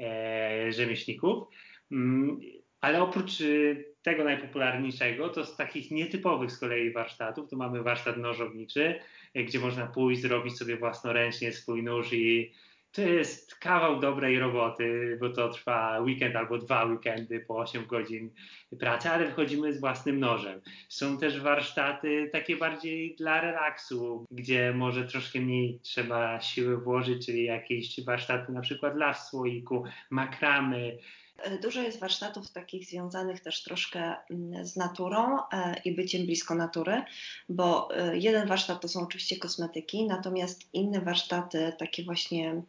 [0.00, 1.48] e, rzemieślników.
[1.92, 2.40] Mm,
[2.80, 8.16] ale oprócz y, tego najpopularniejszego, to z takich nietypowych z kolei warsztatów, to mamy warsztat
[8.16, 9.00] nożowniczy,
[9.34, 12.52] e, gdzie można pójść, zrobić sobie własnoręcznie swój nóż i
[12.92, 18.30] to jest kawał dobrej roboty, bo to trwa weekend albo dwa weekendy po 8 godzin
[18.80, 20.60] pracy, ale wychodzimy z własnym nożem.
[20.88, 27.44] Są też warsztaty takie bardziej dla relaksu, gdzie może troszkę mniej trzeba siły włożyć, czyli
[27.44, 30.98] jakieś warsztaty na przykład dla słoiku, makramy,
[31.62, 37.02] Dużo jest warsztatów takich związanych też troszkę mm, z naturą e, i byciem blisko natury,
[37.48, 42.62] bo e, jeden warsztat to są oczywiście kosmetyki, natomiast inne warsztaty, takie właśnie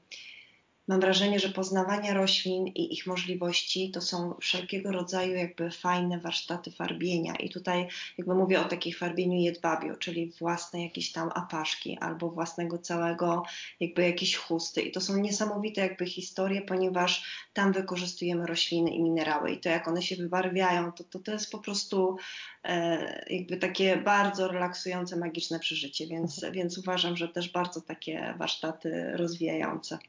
[0.90, 6.72] mam wrażenie, że poznawania roślin i ich możliwości to są wszelkiego rodzaju jakby fajne warsztaty
[6.72, 7.36] farbienia.
[7.36, 12.78] I tutaj jakby mówię o takiej farbieniu jedwabiu, czyli własne jakieś tam apaszki albo własnego
[12.78, 13.44] całego
[13.80, 14.82] jakby jakieś chusty.
[14.82, 17.24] I to są niesamowite jakby historie, ponieważ
[17.54, 21.52] tam wykorzystujemy rośliny i minerały i to jak one się wybarwiają, to to, to jest
[21.52, 22.18] po prostu
[22.64, 29.12] e, jakby takie bardzo relaksujące, magiczne przeżycie, więc, więc uważam, że też bardzo takie warsztaty
[29.14, 30.00] rozwijające.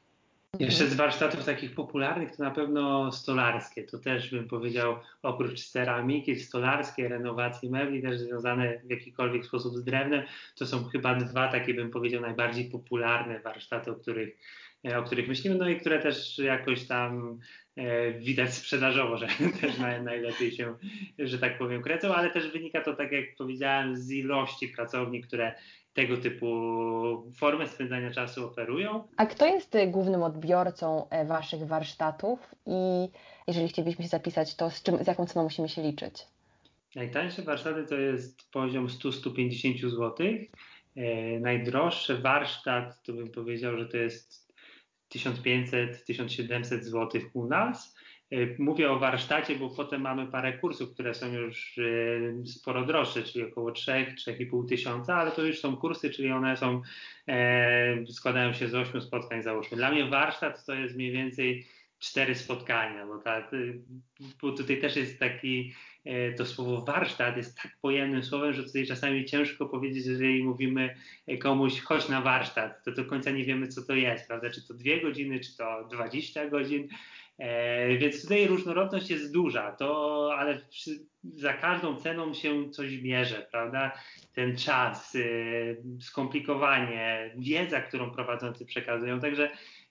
[0.59, 3.83] Jeszcze z warsztatów takich popularnych to na pewno stolarskie.
[3.85, 9.85] To też bym powiedział, oprócz ceramiki, stolarskie, renowacje mebli, też związane w jakikolwiek sposób z
[9.85, 10.23] drewnem.
[10.59, 14.37] To są chyba dwa takie, bym powiedział, najbardziej popularne warsztaty, o których,
[14.99, 17.39] o których myślimy, no i które też jakoś tam
[17.77, 19.27] e, widać sprzedażowo, że
[19.61, 20.75] też najlepiej się,
[21.19, 25.55] że tak powiem, krecą, ale też wynika to, tak jak powiedziałem, z ilości pracowni, które
[25.95, 26.47] tego typu
[27.37, 29.05] formy spędzania czasu oferują.
[29.17, 33.09] A kto jest y, głównym odbiorcą e, Waszych warsztatów i
[33.47, 36.27] jeżeli chcielibyśmy się zapisać, to z, czym, z jaką ceną musimy się liczyć?
[36.97, 40.27] Najtańsze warsztaty to jest poziom 100-150 zł.
[40.97, 44.40] E, najdroższy warsztat to bym powiedział, że to jest
[45.15, 47.97] 1500-1700 zł u nas.
[48.59, 51.81] Mówię o warsztacie, bo potem mamy parę kursów, które są już
[52.47, 56.83] sporo droższe, czyli około 3-3,5 tysiąca, ale to już są kursy, czyli one są,
[58.09, 59.77] składają się z 8 spotkań załóżmy.
[59.77, 61.67] Dla mnie warsztat to jest mniej więcej
[62.01, 63.51] cztery spotkania, bo, ta,
[64.43, 68.87] bo tutaj też jest taki, e, to słowo warsztat jest tak pojemnym słowem, że tutaj
[68.87, 70.97] czasami ciężko powiedzieć, jeżeli mówimy
[71.41, 74.51] komuś chodź na warsztat, to do końca nie wiemy, co to jest, prawda?
[74.51, 76.89] Czy to dwie godziny, czy to 20 godzin.
[77.39, 80.91] E, więc tutaj różnorodność jest duża, to, ale przy,
[81.25, 83.93] za każdą ceną się coś bierze, prawda?
[84.35, 89.21] Ten czas, y, skomplikowanie, wiedza, którą prowadzący przekazują.
[89.21, 89.51] Także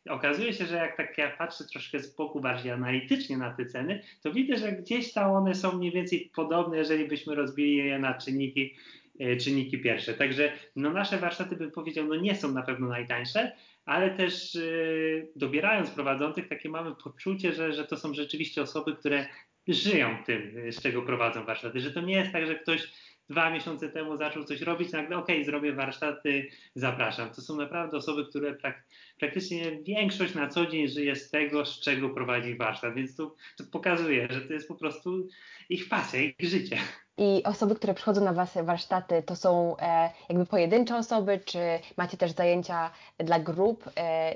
[0.09, 4.01] okazuje się, że jak tak ja patrzę troszkę z boku bardziej analitycznie na te ceny,
[4.21, 8.13] to widzę, że gdzieś tam one są mniej więcej podobne, jeżeli byśmy rozbili je na
[8.13, 8.75] czynniki,
[9.19, 10.13] e, czynniki pierwsze.
[10.13, 13.51] Także no nasze warsztaty bym powiedział, no nie są na pewno najtańsze,
[13.85, 19.25] ale też yy, dobierając prowadzących, takie mamy poczucie, że, że to są rzeczywiście osoby, które
[19.67, 22.87] żyją tym, z czego prowadzą warsztaty, że to nie jest tak, że ktoś
[23.29, 27.29] dwa miesiące temu zaczął coś robić, nagle okej, okay, zrobię warsztaty, zapraszam.
[27.29, 28.83] To są naprawdę osoby, które prak
[29.19, 33.63] praktycznie większość na co dzień żyje z tego, z czego prowadzi warsztat, więc to, to
[33.71, 35.27] pokazuje, że to jest po prostu
[35.69, 36.77] ich pasja, ich życie.
[37.21, 41.59] I osoby, które przychodzą na Wasze warsztaty, to są e, jakby pojedyncze osoby, czy
[41.97, 43.89] macie też zajęcia dla grup?
[43.97, 44.35] E,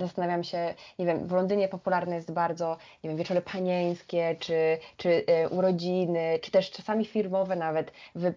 [0.00, 5.24] zastanawiam się, nie wiem, w Londynie popularne jest bardzo, nie wiem, wieczory panieńskie, czy, czy
[5.26, 8.34] e, urodziny, czy też czasami firmowe nawet wy,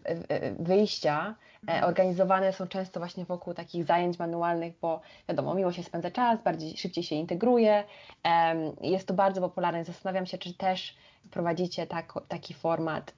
[0.60, 1.36] wyjścia.
[1.64, 1.84] Mhm.
[1.84, 6.78] organizowane są często właśnie wokół takich zajęć manualnych, bo wiadomo, miło się spędza czas, bardziej
[6.78, 7.84] szybciej się integruje.
[8.82, 9.84] Jest to bardzo popularne.
[9.84, 10.96] Zastanawiam się, czy też
[11.32, 13.14] prowadzicie tak, taki format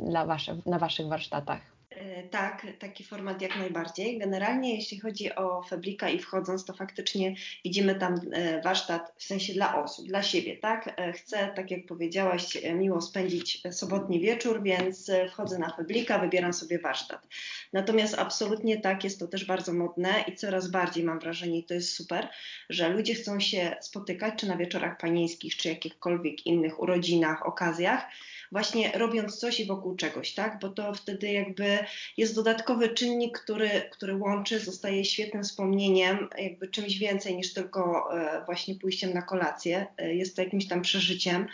[0.00, 1.60] dla wasze, na Waszych warsztatach.
[1.96, 4.18] E, tak, taki format jak najbardziej.
[4.18, 9.52] Generalnie jeśli chodzi o Feblika i wchodząc, to faktycznie widzimy tam e, warsztat w sensie
[9.52, 10.94] dla osób, dla siebie, tak?
[10.96, 16.78] E, chcę, tak jak powiedziałaś, miło spędzić sobotni wieczór, więc wchodzę na Feblika, wybieram sobie
[16.78, 17.26] warsztat.
[17.72, 21.74] Natomiast absolutnie tak, jest to też bardzo modne i coraz bardziej mam wrażenie, i to
[21.74, 22.28] jest super,
[22.68, 28.06] że ludzie chcą się spotykać, czy na wieczorach panieńskich, czy jakichkolwiek innych urodzinach, okazjach,
[28.52, 30.58] właśnie robiąc coś i wokół czegoś, tak?
[30.60, 31.78] Bo to wtedy jakby
[32.16, 38.44] jest dodatkowy czynnik, który, który łączy, zostaje świetnym wspomnieniem, jakby czymś więcej niż tylko e,
[38.44, 39.86] właśnie pójściem na kolację.
[39.98, 41.46] E, jest to jakimś tam przeżyciem,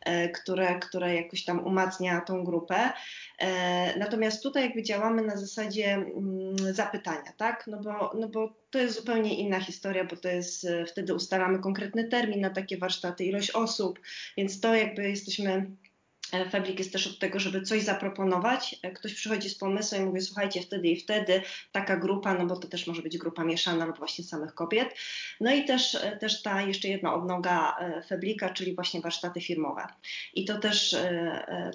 [0.00, 2.92] e, które, które jakoś tam umacnia tą grupę.
[3.96, 7.64] Natomiast tutaj jakby działamy na zasadzie mm, zapytania, tak?
[7.66, 12.08] No bo, no bo to jest zupełnie inna historia, bo to jest, wtedy ustalamy konkretny
[12.08, 14.00] termin na takie warsztaty, ilość osób,
[14.36, 15.66] więc to jakby jesteśmy
[16.50, 18.76] Fabrik jest też od tego, żeby coś zaproponować.
[18.82, 22.56] E, ktoś przychodzi z pomysłem i mówi, słuchajcie, wtedy i wtedy taka grupa, no bo
[22.56, 24.94] to też może być grupa mieszana lub właśnie samych kobiet.
[25.40, 27.76] No i też, e, też ta jeszcze jedna odnoga
[28.08, 29.86] Feblika, czyli właśnie warsztaty firmowe.
[30.34, 30.96] I to też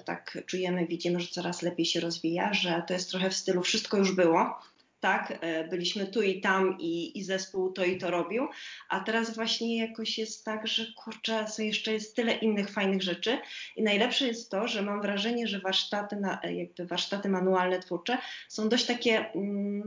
[0.04, 3.96] tak czujemy, widzimy, że coraz lepiej się rozwija, że to jest trochę w stylu wszystko
[3.96, 4.60] już było,
[5.00, 8.48] tak, e, byliśmy tu i tam i, i zespół to i to robił,
[8.88, 13.38] a teraz właśnie jakoś jest tak, że kurczę, są jeszcze jest tyle innych fajnych rzeczy
[13.76, 18.18] i najlepsze jest to, że mam wrażenie, że warsztaty, na, e, jakby warsztaty manualne twórcze
[18.48, 19.32] są dość takie...
[19.32, 19.84] Mm,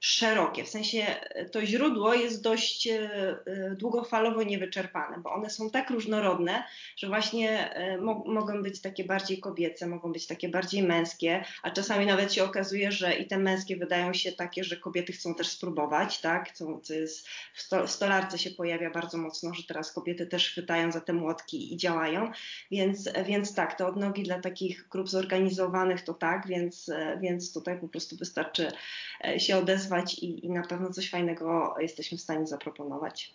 [0.00, 3.10] szerokie, w sensie e, to źródło jest dość e,
[3.46, 6.64] e, długofalowo niewyczerpane, bo one są tak różnorodne,
[6.96, 12.06] że właśnie mo mogą być takie bardziej kobiece, mogą być takie bardziej męskie, a czasami
[12.06, 16.20] nawet się okazuje, że i te męskie wydają się takie, że kobiety chcą też spróbować,
[16.20, 20.26] tak, co, co jest w, sto w stolarce się pojawia bardzo mocno, że teraz kobiety
[20.26, 22.32] też chwytają za te młotki i działają,
[22.70, 27.88] więc, więc tak, te odnogi dla takich grup zorganizowanych to tak, więc, więc tutaj po
[27.88, 28.72] prostu wystarczy
[29.38, 29.89] się odezwać
[30.22, 33.34] i, i na pewno coś fajnego jesteśmy w stanie zaproponować.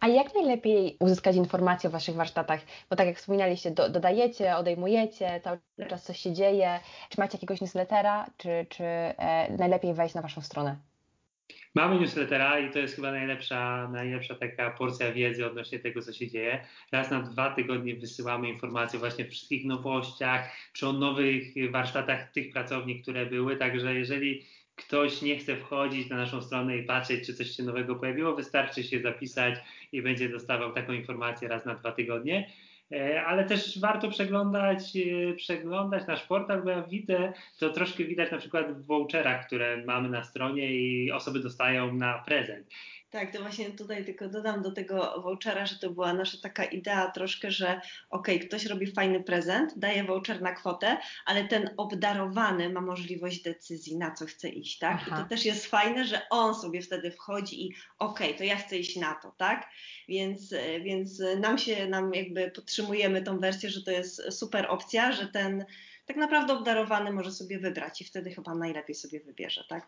[0.00, 2.60] A jak najlepiej uzyskać informacje o Waszych warsztatach?
[2.90, 6.80] Bo tak jak wspominaliście, do, dodajecie, odejmujecie, cały czas coś się dzieje.
[7.08, 10.76] Czy macie jakiegoś newslettera, czy, czy e, najlepiej wejść na Waszą stronę?
[11.74, 16.28] Mamy newslettera i to jest chyba najlepsza, najlepsza taka porcja wiedzy odnośnie tego, co się
[16.28, 16.64] dzieje.
[16.92, 22.52] Raz na dwa tygodnie wysyłamy informacje właśnie o wszystkich nowościach, czy o nowych warsztatach tych
[22.52, 23.56] pracowni, które były.
[23.56, 27.96] Także jeżeli ktoś nie chce wchodzić na naszą stronę i patrzeć, czy coś się nowego
[27.96, 29.54] pojawiło, wystarczy się zapisać
[29.92, 32.50] i będzie dostawał taką informację raz na dwa tygodnie.
[32.92, 38.30] E, ale też warto przeglądać, e, przeglądać nasz portal, bo ja widzę, to troszkę widać
[38.30, 42.66] na przykład w voucherach, które mamy na stronie i osoby dostają na prezent.
[43.12, 47.10] Tak, to właśnie tutaj tylko dodam do tego vouchera, że to była nasza taka idea
[47.10, 52.70] troszkę, że okej, okay, ktoś robi fajny prezent, daje voucher na kwotę, ale ten obdarowany
[52.70, 54.98] ma możliwość decyzji, na co chce iść, tak?
[55.00, 55.16] Aha.
[55.16, 58.56] I to też jest fajne, że on sobie wtedy wchodzi i okej, okay, to ja
[58.56, 59.68] chcę iść na to, tak?
[60.08, 65.26] Więc, więc nam się, nam jakby podtrzymujemy tą wersję, że to jest super opcja, że
[65.26, 65.64] ten
[66.06, 69.86] tak naprawdę obdarowany może sobie wybrać i wtedy chyba najlepiej sobie wybierze, tak?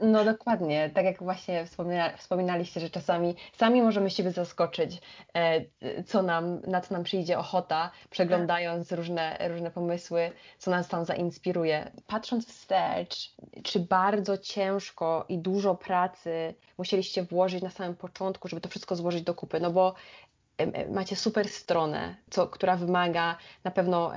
[0.00, 5.00] No dokładnie, tak jak właśnie wspomina, wspominaliście, że czasami sami możemy siebie zaskoczyć,
[5.34, 5.64] e,
[6.02, 8.98] co nam, na co nam przyjdzie ochota, przeglądając tak.
[8.98, 11.92] różne, różne pomysły, co nas tam zainspiruje.
[12.06, 18.68] Patrząc wstecz, czy bardzo ciężko i dużo pracy musieliście włożyć na samym początku, żeby to
[18.68, 19.94] wszystko złożyć do kupy, no bo
[20.90, 24.12] macie super stronę, co, która wymaga na pewno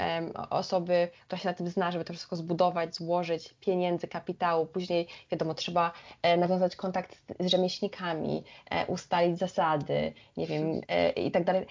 [0.50, 4.66] osoby, która się na tym zna, żeby to wszystko zbudować, złożyć, pieniędzy, kapitału.
[4.66, 11.32] Później, wiadomo, trzeba e, nawiązać kontakt z, rzemieślnikami, e, ustalić zasady, nie wiem, e, i
[11.32, 11.66] tak dalej.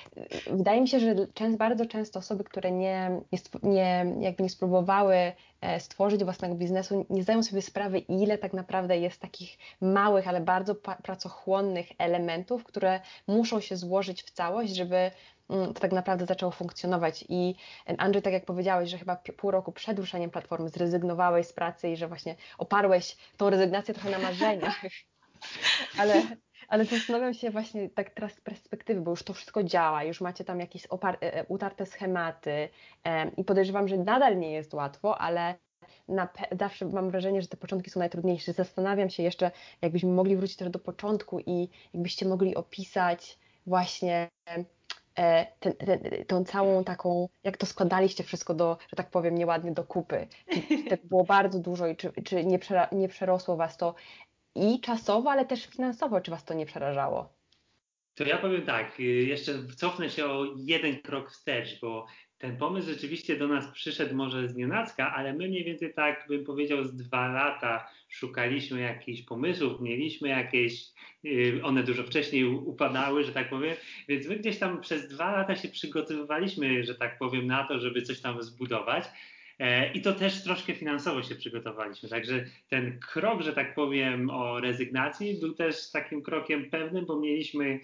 [0.50, 1.14] Wydaje mi się, że
[1.58, 3.20] bardzo często osoby, które nie,
[3.62, 5.32] nie, jakby nie spróbowały
[5.78, 10.74] stworzyć własnego biznesu, nie zdają sobie sprawy, ile tak naprawdę jest takich małych, ale bardzo
[10.74, 15.10] pracochłonnych elementów, które muszą się złożyć w całość, żeby
[15.50, 17.24] mm, to tak naprawdę zaczęło funkcjonować.
[17.28, 17.54] I
[17.98, 21.96] Andrzej, tak jak powiedziałeś, że chyba pół roku przed ruszeniem platformy zrezygnowałeś z pracy i
[21.96, 24.80] że właśnie oparłeś tą rezygnację trochę na marzeniach.
[25.98, 26.22] Ale,
[26.68, 30.44] ale zastanawiam się właśnie tak teraz z perspektywy, bo już to wszystko działa, już macie
[30.44, 30.88] tam jakieś e,
[31.20, 32.68] e, utarte schematy
[33.36, 35.54] i podejrzewam, że nadal nie jest łatwo, ale
[36.58, 38.52] zawsze mam wrażenie, że te początki są najtrudniejsze.
[38.52, 39.50] Zastanawiam się jeszcze,
[39.82, 44.28] jakbyśmy mogli wrócić też do początku i jakbyście mogli opisać właśnie
[45.16, 49.72] e, ten, ten, tą całą taką, jak to składaliście wszystko do, że tak powiem, nieładnie
[49.72, 50.26] do kupy.
[50.68, 52.58] Czy to było bardzo dużo i czy, czy nie,
[52.92, 53.94] nie przerosło Was to
[54.54, 57.42] i czasowo, ale też finansowo, czy Was to nie przerażało?
[58.14, 62.06] To ja powiem tak, y, jeszcze cofnę się o jeden krok wstecz, bo
[62.38, 66.44] ten pomysł rzeczywiście do nas przyszedł może z nienacka, ale my mniej więcej tak bym
[66.44, 70.84] powiedział z dwa lata szukaliśmy jakichś pomysłów, mieliśmy jakieś,
[71.24, 73.76] y, one dużo wcześniej upadały, że tak powiem,
[74.08, 78.02] więc my gdzieś tam przez dwa lata się przygotowywaliśmy, że tak powiem, na to, żeby
[78.02, 79.04] coś tam zbudować.
[79.58, 82.08] E, I to też troszkę finansowo się przygotowaliśmy.
[82.08, 87.80] Także ten krok, że tak powiem, o rezygnacji był też takim krokiem pewnym, bo mieliśmy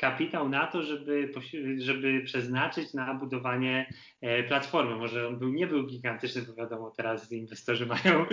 [0.00, 1.32] kapitał na to, żeby,
[1.78, 4.96] żeby przeznaczyć na budowanie e, platformy.
[4.96, 8.24] Może on był, nie był gigantyczny, bo wiadomo, teraz inwestorzy mają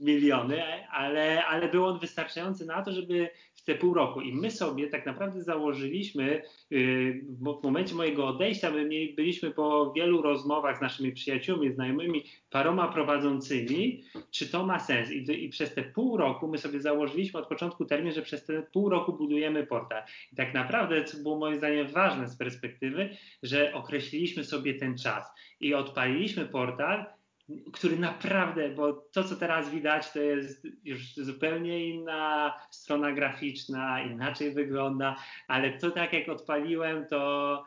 [0.00, 3.30] miliony, ale, ale był on wystarczający na to, żeby
[3.62, 4.20] w te pół roku.
[4.20, 10.22] I my sobie tak naprawdę założyliśmy, y, w momencie mojego odejścia, my byliśmy po wielu
[10.22, 15.10] rozmowach z naszymi przyjaciółmi, znajomymi, paroma prowadzącymi, czy to ma sens.
[15.10, 18.62] I, I, przez te pół roku my sobie założyliśmy od początku termin, że przez te
[18.62, 20.02] pół roku budujemy portal.
[20.32, 25.32] I tak naprawdę, co było moim zdaniem ważne z perspektywy, że określiliśmy sobie ten czas
[25.60, 27.06] i odpaliliśmy portal
[27.72, 34.54] który naprawdę, bo to, co teraz widać, to jest już zupełnie inna strona graficzna, inaczej
[34.54, 35.16] wygląda,
[35.48, 37.64] ale to tak jak odpaliłem, to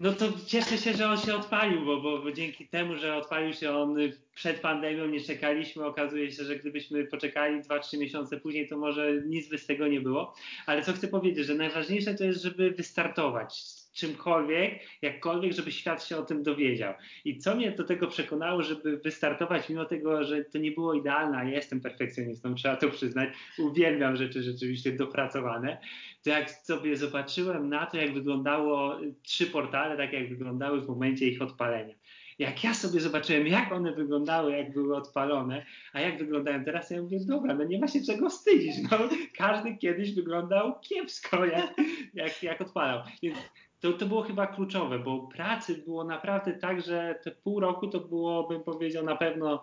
[0.00, 3.52] no to cieszę się, że on się odpalił, bo, bo, bo, dzięki temu, że odpalił
[3.52, 3.96] się on
[4.34, 5.84] przed pandemią, nie czekaliśmy.
[5.84, 10.00] Okazuje się, że gdybyśmy poczekali 2-3 miesiące później, to może nic by z tego nie
[10.00, 10.34] było.
[10.66, 13.64] Ale co chcę powiedzieć, że najważniejsze to jest, żeby wystartować
[14.00, 16.94] czymkolwiek, jakkolwiek, żeby świat się o tym dowiedział.
[17.24, 21.38] I co mnie do tego przekonało, żeby wystartować, mimo tego, że to nie było idealne,
[21.38, 25.78] a ja jestem perfekcjonistą, trzeba to przyznać, uwielbiam rzeczy rzeczywiście dopracowane,
[26.22, 31.26] to jak sobie zobaczyłem na to, jak wyglądało trzy portale, tak jak wyglądały w momencie
[31.26, 31.94] ich odpalenia
[32.40, 37.02] jak ja sobie zobaczyłem, jak one wyglądały, jak były odpalone, a jak wyglądają teraz, ja
[37.02, 38.74] mówię, dobra, no nie ma się czego wstydzić.
[38.90, 38.98] No,
[39.36, 41.74] każdy kiedyś wyglądał kiepsko, jak,
[42.14, 43.02] jak, jak odpalał.
[43.22, 43.38] Więc
[43.80, 48.00] to, to było chyba kluczowe, bo pracy było naprawdę tak, że te pół roku to
[48.00, 49.62] było, bym powiedział, na pewno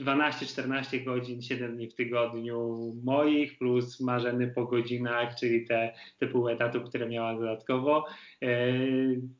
[0.00, 6.48] 12-14 godzin, 7 dni w tygodniu moich, plus marzeny po godzinach, czyli te, te pół
[6.48, 8.06] etatu, które miała dodatkowo.
[8.42, 8.48] E,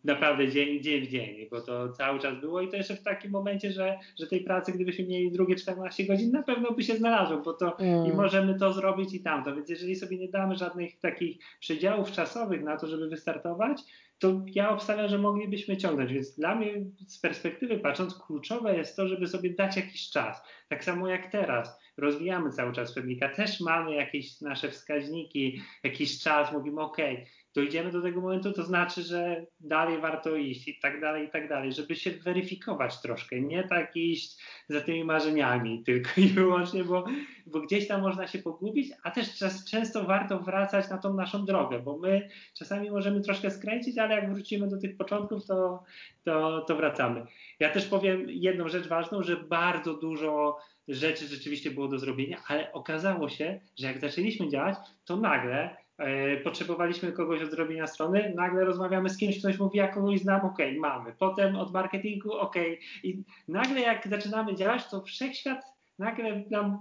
[0.04, 3.30] naprawdę dzień, dzień w dzień, bo to cały czas było i to jeszcze w takim
[3.30, 7.38] momencie, że, że tej pracy, gdybyśmy mieli drugie 14 godzin, na pewno by się znalazło,
[7.38, 8.06] bo to mm.
[8.06, 9.54] i możemy to zrobić i tamto.
[9.54, 13.82] Więc jeżeli sobie nie damy żadnych takich przedziałów czasowych na to, żeby wystartować,
[14.24, 16.12] to ja obstawiam, że moglibyśmy ciągnąć.
[16.12, 16.72] Więc dla mnie
[17.08, 20.42] z perspektywy patrząc, kluczowe jest to, żeby sobie dać jakiś czas.
[20.68, 21.80] Tak samo jak teraz.
[21.96, 26.96] Rozwijamy cały czas Feblika, też mamy jakieś nasze wskaźniki, jakiś czas, mówimy OK,
[27.54, 31.48] dojdziemy do tego momentu, to znaczy, że dalej warto iść i tak dalej, i tak
[31.48, 37.04] dalej, żeby się weryfikować troszkę, nie tak iść za tymi marzeniami tylko i wyłącznie, bo,
[37.46, 41.44] bo gdzieś tam można się pogubić, a też czas, często warto wracać na tą naszą
[41.44, 45.82] drogę, bo my czasami możemy troszkę skręcić, ale jak wrócimy do tych początków, to,
[46.24, 47.26] to, to wracamy.
[47.60, 50.58] Ja też powiem jedną rzecz ważną, że bardzo dużo
[50.88, 55.83] rzeczy rzeczywiście było do zrobienia, ale okazało się, że jak zaczęliśmy działać, to nagle
[56.44, 60.58] potrzebowaliśmy kogoś od zrobienia strony, nagle rozmawiamy z kimś, ktoś mówi, ja kogoś znam, ok,
[60.78, 61.12] mamy.
[61.18, 62.54] Potem od marketingu, ok.
[63.02, 66.78] I nagle jak zaczynamy działać, to wszechświat nagle nam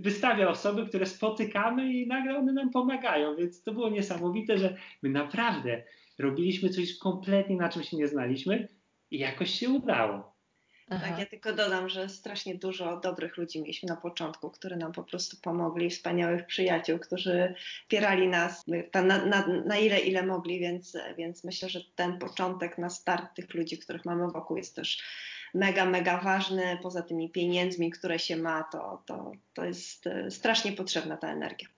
[0.00, 5.08] wystawia osoby, które spotykamy i nagle one nam pomagają, więc to było niesamowite, że my
[5.08, 5.82] naprawdę
[6.18, 8.68] robiliśmy coś kompletnie, na czym się nie znaliśmy
[9.10, 10.35] i jakoś się udało.
[10.90, 11.06] Aha.
[11.08, 15.04] Tak, ja tylko dodam, że strasznie dużo dobrych ludzi mieliśmy na początku, którzy nam po
[15.04, 18.64] prostu pomogli, wspaniałych przyjaciół, którzy wspierali nas
[18.94, 23.54] na, na, na, ile, ile mogli, więc, więc myślę, że ten początek na start tych
[23.54, 25.02] ludzi, których mamy wokół jest też
[25.54, 26.78] mega, mega ważny.
[26.82, 31.68] Poza tymi pieniędzmi, które się ma, to, to, to jest e, strasznie potrzebna ta energia.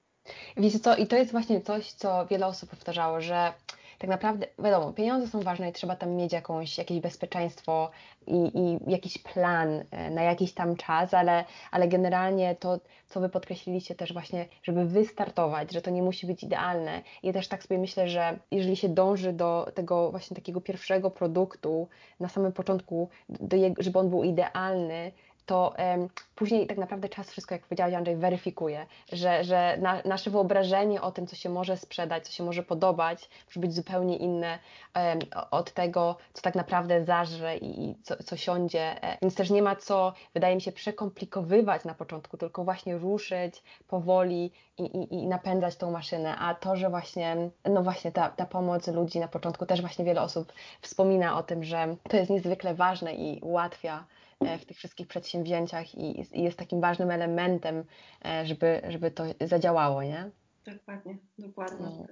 [0.57, 3.53] Wiecie co, i to jest właśnie coś, co wiele osób powtarzało, że
[3.99, 7.91] tak naprawdę, wiadomo, pieniądze są ważne i trzeba tam mieć jakąś, jakieś bezpieczeństwo
[8.27, 12.79] i, i jakiś plan e, na jakiś tam czas, ale, ale generalnie to,
[13.09, 17.03] co Wy podkreśliliście też właśnie, żeby wystartować, że to nie musi być idealne.
[17.23, 21.89] I też tak sobie myślę, że jeżeli się dąży do tego właśnie takiego pierwszego produktu
[22.21, 25.13] na samym początku, do jego, żeby on był idealny,
[25.49, 30.31] to um, później tak naprawdę czas wszystko, jak powiedziałeś Andrzej, weryfikuje, że, że na, nasze
[30.31, 34.59] wyobrażenie o tym, co się może sprzedać, co się może podobać, może być zupełnie inne
[34.97, 35.19] um,
[35.51, 39.03] od tego, co tak naprawdę zażre i, i co, co siądzie.
[39.03, 43.63] E, więc też nie ma co, wydaje mi się, przekomplikowywać na początku, tylko właśnie ruszyć
[43.89, 46.37] powoli i, i, i napędzać tą maszynę.
[46.37, 50.23] A to, że właśnie, no właśnie ta, ta pomoc ludzi na początku, też właśnie wiele
[50.23, 54.05] osób wspomina o tym, że to jest niezwykle ważne i ułatwia
[54.41, 57.85] w tych wszystkich przedsięwzięciach i, jest takim ważnym elementem,
[58.25, 60.31] e, żeby, żeby to zadziałało, nie?
[60.65, 61.87] Dokładnie, dokładnie.
[61.87, 62.07] No.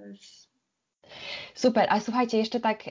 [1.55, 2.83] Super, a słuchajcie, jeszcze tak,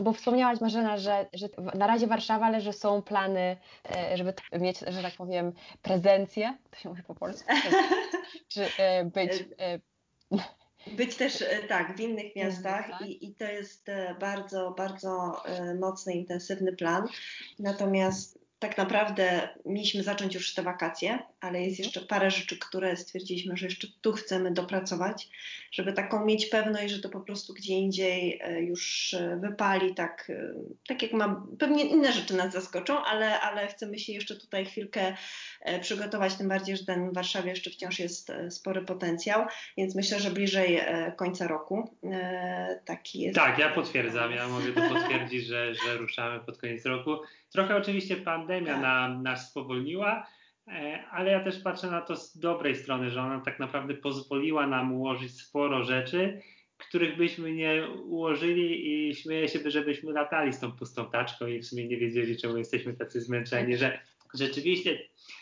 [0.00, 3.56] bo wspomniałaś Marzena, że, że na razie Warszawa, ale że są plany,
[3.96, 7.52] e, żeby mieć, że tak powiem, prezencję, to się mówi po polsku,
[8.48, 8.66] czy
[9.04, 9.44] być...
[10.96, 13.86] Być też tak w innych miastach i, i to jest
[14.20, 15.42] bardzo, bardzo
[15.80, 17.08] mocny, intensywny plan.
[17.58, 23.56] Natomiast tak naprawdę mieliśmy zacząć już te wakacje, ale jest jeszcze parę rzeczy, które stwierdziliśmy,
[23.56, 25.28] że jeszcze tu chcemy dopracować,
[25.72, 30.30] żeby taką mieć pewność, że to po prostu gdzie indziej e, już e, wypali, tak,
[30.30, 30.54] e,
[30.88, 31.56] tak jak mam.
[31.58, 35.16] Pewnie inne rzeczy nas zaskoczą, ale, ale chcemy się jeszcze tutaj chwilkę
[35.80, 40.30] przygotować, tym bardziej, że ten w Warszawie jeszcze wciąż jest spory potencjał, więc myślę, że
[40.30, 40.80] bliżej
[41.16, 41.96] końca roku
[42.84, 43.36] taki jest.
[43.36, 47.16] Tak, ja potwierdzam, ja mogę to potwierdzić, że, że ruszamy pod koniec roku.
[47.52, 48.82] Trochę oczywiście pandemia tak.
[48.82, 50.26] nam, nas spowolniła,
[51.10, 54.92] ale ja też patrzę na to z dobrej strony, że ona tak naprawdę pozwoliła nam
[54.92, 56.40] ułożyć sporo rzeczy,
[56.76, 61.66] których byśmy nie ułożyli i śmieję się, żebyśmy latali z tą pustą taczką i w
[61.66, 64.00] sumie nie wiedzieli, czemu jesteśmy tacy zmęczeni, że
[64.34, 64.98] rzeczywiście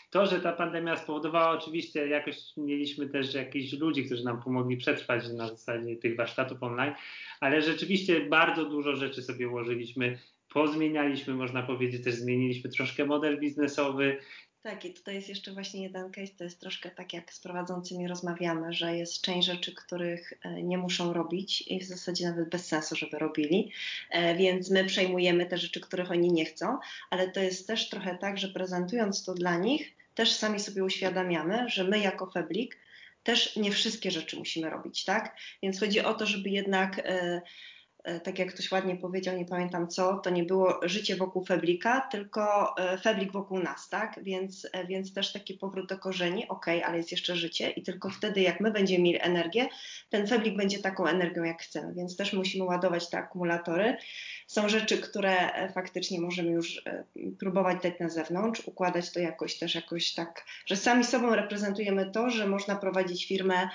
[0.09, 5.29] to, że ta pandemia spowodowała, oczywiście jakoś mieliśmy też jakichś ludzi, którzy nam pomogli przetrwać
[5.29, 6.93] na zasadzie tych warsztatów online,
[7.39, 10.19] ale rzeczywiście bardzo dużo rzeczy sobie ułożyliśmy
[10.53, 14.17] pozmienialiśmy, można powiedzieć, też zmieniliśmy troszkę model biznesowy.
[14.63, 18.07] Tak, i tutaj jest jeszcze właśnie jeden case, to jest troszkę tak jak z prowadzącymi
[18.07, 22.65] rozmawiamy, że jest część rzeczy, których e, nie muszą robić i w zasadzie nawet bez
[22.65, 23.71] sensu, żeby robili,
[24.09, 26.77] e, więc my przejmujemy te rzeczy, których oni nie chcą,
[27.09, 31.69] ale to jest też trochę tak, że prezentując to dla nich, też sami sobie uświadamiamy,
[31.69, 32.77] że my jako Feblik
[33.23, 35.37] też nie wszystkie rzeczy musimy robić, tak?
[35.63, 37.41] Więc chodzi o to, żeby jednak e,
[38.23, 42.75] tak jak ktoś ładnie powiedział, nie pamiętam co, to nie było życie wokół Feblika, tylko
[42.77, 44.19] e, Feblik wokół nas, tak?
[44.23, 48.09] Więc, e, więc też taki powrót do korzeni, ok, ale jest jeszcze życie i tylko
[48.09, 49.67] wtedy, jak my będziemy mieli energię,
[50.09, 53.97] ten Feblik będzie taką energią, jak chcemy, więc też musimy ładować te akumulatory.
[54.47, 56.83] Są rzeczy, które faktycznie możemy już
[57.39, 62.29] próbować dać na zewnątrz, układać to jakoś też jakoś tak, że sami sobą reprezentujemy to,
[62.29, 63.69] że można prowadzić firmę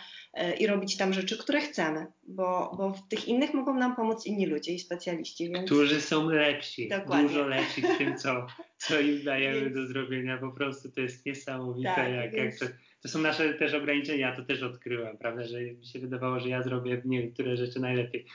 [0.58, 4.46] i robić tam rzeczy, które chcemy, bo, bo w tych innych mogą nam pomóc inni
[4.46, 5.50] ludzie i specjaliści.
[5.50, 5.66] Więc...
[5.66, 7.28] Którzy są lepsi, Dokładnie.
[7.28, 8.46] dużo lepsi w tym, co,
[8.78, 9.74] co im dajemy więc...
[9.74, 10.38] do zrobienia.
[10.38, 12.60] Po prostu to jest niesamowite, tak, jak, więc...
[12.60, 16.40] jak to, to są nasze też ograniczenia, to też odkryłem, prawda, że mi się wydawało,
[16.40, 18.26] że ja zrobię niektóre rzeczy najlepiej.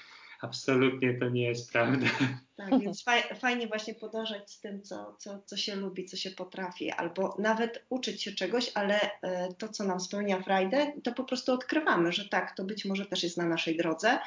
[0.44, 2.08] Absolutnie to nie jest prawda.
[2.56, 3.06] Tak, więc
[3.40, 7.86] fajnie właśnie podążać z tym, co, co, co się lubi, co się potrafi, albo nawet
[7.90, 12.30] uczyć się czegoś, ale e, to, co nam spełnia frajdę, to po prostu odkrywamy, że
[12.30, 14.20] tak, to być może też jest na naszej drodze,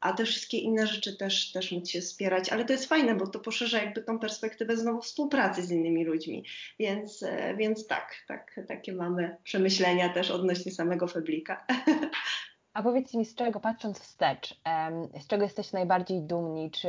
[0.00, 3.26] a te wszystkie inne rzeczy też, też móc się wspierać, ale to jest fajne, bo
[3.26, 6.44] to poszerza jakby tą perspektywę znowu współpracy z innymi ludźmi,
[6.78, 11.66] więc, e, więc tak, tak, takie mamy przemyślenia też odnośnie samego Feblika.
[12.74, 14.60] A powiedzcie mi, z czego patrząc wstecz,
[15.20, 16.70] z czego jesteście najbardziej dumni?
[16.70, 16.88] Czy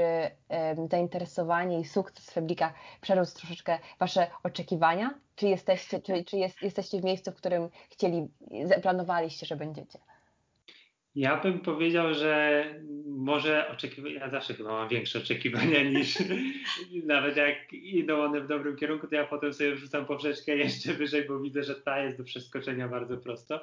[0.90, 5.14] zainteresowanie i sukces Feblika przerósł troszeczkę Wasze oczekiwania?
[5.36, 8.28] Czy jesteście, czy, czy jest, jesteście w miejscu, w którym chcieli,
[8.82, 10.00] planowaliście, że będziecie?
[11.16, 12.66] Ja bym powiedział, że
[13.06, 16.18] może oczekiwania, ja zawsze chyba mam większe oczekiwania niż
[17.06, 21.28] nawet jak idą one w dobrym kierunku, to ja potem sobie wrzucam poprzeczkę jeszcze wyżej,
[21.28, 23.62] bo widzę, że ta jest do przeskoczenia bardzo prosto.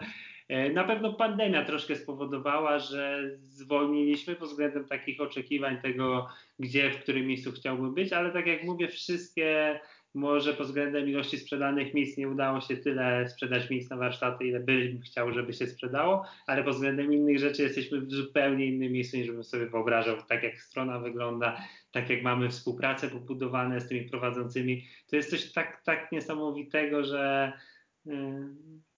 [0.49, 6.29] E, na pewno pandemia troszkę spowodowała, że zwolniliśmy pod względem takich oczekiwań tego,
[6.59, 9.81] gdzie, w którym miejscu chciałbym być, ale tak jak mówię, wszystkie
[10.15, 14.61] może pod względem ilości sprzedanych miejsc nie udało się tyle sprzedać miejsc na warsztaty, ile
[14.61, 19.17] bym chciał, żeby się sprzedało, ale pod względem innych rzeczy jesteśmy w zupełnie innym miejscu,
[19.17, 20.17] niż bym sobie wyobrażał.
[20.29, 21.61] Tak jak strona wygląda,
[21.93, 27.53] tak jak mamy współpracę pobudowane z tymi prowadzącymi, to jest coś tak, tak niesamowitego, że.
[28.07, 28.15] Yy,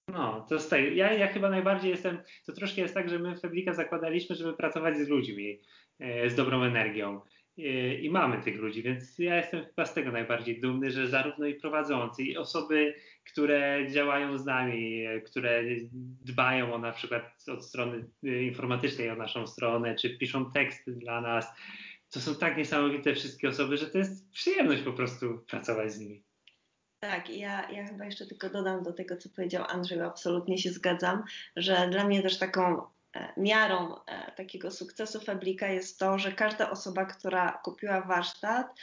[0.08, 0.94] no, to staje.
[0.94, 4.52] Ja, ja chyba najbardziej jestem, to troszkę jest tak, że my w Feblika zakładaliśmy, żeby
[4.52, 5.60] pracować z ludźmi,
[5.98, 7.20] yy, z dobrą energią
[7.56, 11.54] i mamy tych ludzi, więc ja jestem chyba z tego najbardziej dumny, że zarówno i
[11.54, 12.94] prowadzący, i osoby,
[13.24, 15.62] które działają z nami, które
[16.24, 21.46] dbają o na przykład od strony informatycznej o naszą stronę, czy piszą teksty dla nas,
[22.10, 26.22] to są tak niesamowite wszystkie osoby, że to jest przyjemność po prostu pracować z nimi.
[27.00, 31.22] Tak, ja, ja chyba jeszcze tylko dodam do tego, co powiedział Andrzej, absolutnie się zgadzam,
[31.56, 32.91] że dla mnie też taką E,
[33.36, 38.74] miarą e, takiego sukcesu Fablika jest to, że każda osoba, która kupiła warsztat,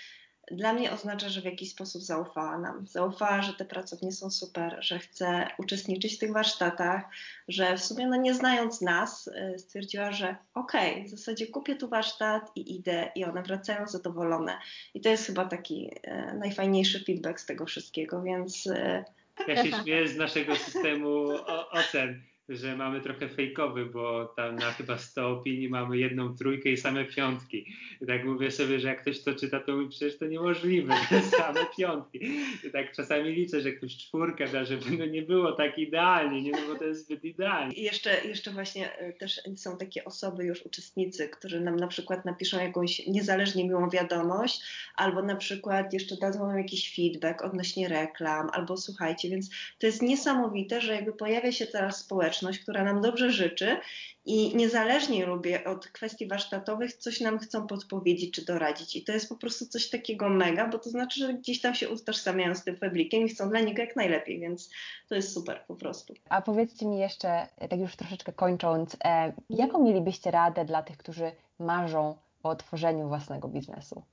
[0.51, 2.87] dla mnie oznacza, że w jakiś sposób zaufała nam.
[2.87, 7.01] Zaufała, że te pracownie są super, że chce uczestniczyć w tych warsztatach,
[7.47, 11.75] że w sumie, no nie znając nas, e, stwierdziła, że okej, okay, w zasadzie kupię
[11.75, 14.57] tu warsztat i idę, i one wracają zadowolone.
[14.93, 18.67] I to jest chyba taki e, najfajniejszy feedback z tego wszystkiego, więc.
[18.67, 19.05] E,
[19.47, 21.29] ja się śmieję z naszego systemu
[21.71, 26.77] ocen że mamy trochę fejkowy, bo tam na chyba 100 opinii mamy jedną trójkę i
[26.77, 27.65] same piątki.
[28.01, 30.93] I tak mówię sobie, że jak ktoś to czyta, to mówi, przecież to niemożliwe,
[31.37, 32.19] same piątki.
[32.63, 36.51] I tak czasami liczę, że ktoś czwórkę da, żeby no nie było tak idealnie, nie,
[36.51, 37.73] no bo to jest zbyt idealnie.
[37.73, 42.25] I jeszcze, jeszcze właśnie e, też są takie osoby już uczestnicy, którzy nam na przykład
[42.25, 44.61] napiszą jakąś niezależnie miłą wiadomość,
[44.95, 50.01] albo na przykład jeszcze dadzą nam jakiś feedback odnośnie reklam, albo słuchajcie, więc to jest
[50.01, 53.77] niesamowite, że jakby pojawia się teraz społeczność, społeczność, która nam dobrze życzy
[54.25, 58.95] i niezależnie lubię od kwestii warsztatowych, coś nam chcą podpowiedzieć czy doradzić.
[58.95, 61.89] I to jest po prostu coś takiego mega, bo to znaczy, że gdzieś tam się
[61.89, 64.69] utożsamiają z tym fabrikiem i chcą dla niego jak najlepiej, więc
[65.09, 66.13] to jest super po prostu.
[66.29, 71.31] A powiedzcie mi jeszcze, tak już troszeczkę kończąc, e, jaką mielibyście radę dla tych, którzy
[71.59, 74.03] marzą o otworzeniu własnego biznesu?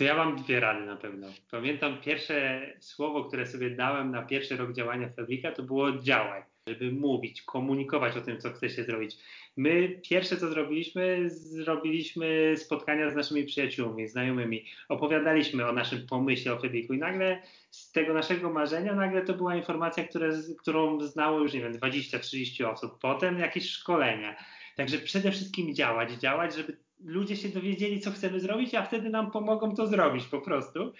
[0.00, 1.26] To ja mam dwie rady na pewno.
[1.50, 6.92] Pamiętam pierwsze słowo, które sobie dałem na pierwszy rok działania Fabrika, to było działaj, żeby
[6.92, 9.16] mówić, komunikować o tym, co chce się zrobić.
[9.56, 16.60] My pierwsze, co zrobiliśmy, zrobiliśmy spotkania z naszymi przyjaciółmi, znajomymi, opowiadaliśmy o naszym pomyśle o
[16.60, 21.52] Fabriku i nagle z tego naszego marzenia, nagle to była informacja, które, którą znało już,
[21.52, 22.98] nie wiem, 20-30 osób.
[23.00, 24.36] Potem jakieś szkolenia.
[24.76, 29.30] Także przede wszystkim działać, działać, żeby ludzie się dowiedzieli, co chcemy zrobić, a wtedy nam
[29.30, 30.92] pomogą to zrobić po prostu.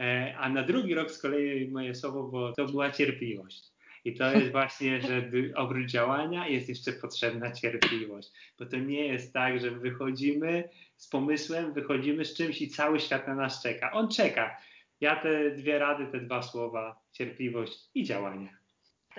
[0.00, 3.62] E, a na drugi rok z kolei moje słowo bo to była cierpliwość.
[4.04, 8.28] I to jest właśnie, że oprócz działania jest jeszcze potrzebna cierpliwość.
[8.58, 13.28] Bo to nie jest tak, że wychodzimy z pomysłem, wychodzimy z czymś i cały świat
[13.28, 13.92] na nas czeka.
[13.92, 14.56] On czeka.
[15.00, 18.57] Ja te dwie rady, te dwa słowa, cierpliwość i działanie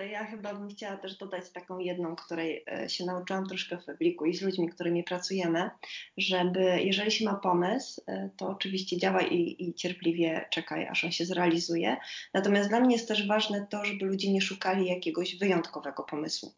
[0.00, 3.84] to ja chyba bym chciała też dodać taką jedną, której e, się nauczyłam troszkę w
[3.84, 5.70] Fabriku i z ludźmi, którymi pracujemy,
[6.16, 11.12] żeby jeżeli się ma pomysł, e, to oczywiście działaj i, i cierpliwie czekaj, aż on
[11.12, 11.96] się zrealizuje.
[12.34, 16.54] Natomiast dla mnie jest też ważne to, żeby ludzie nie szukali jakiegoś wyjątkowego pomysłu.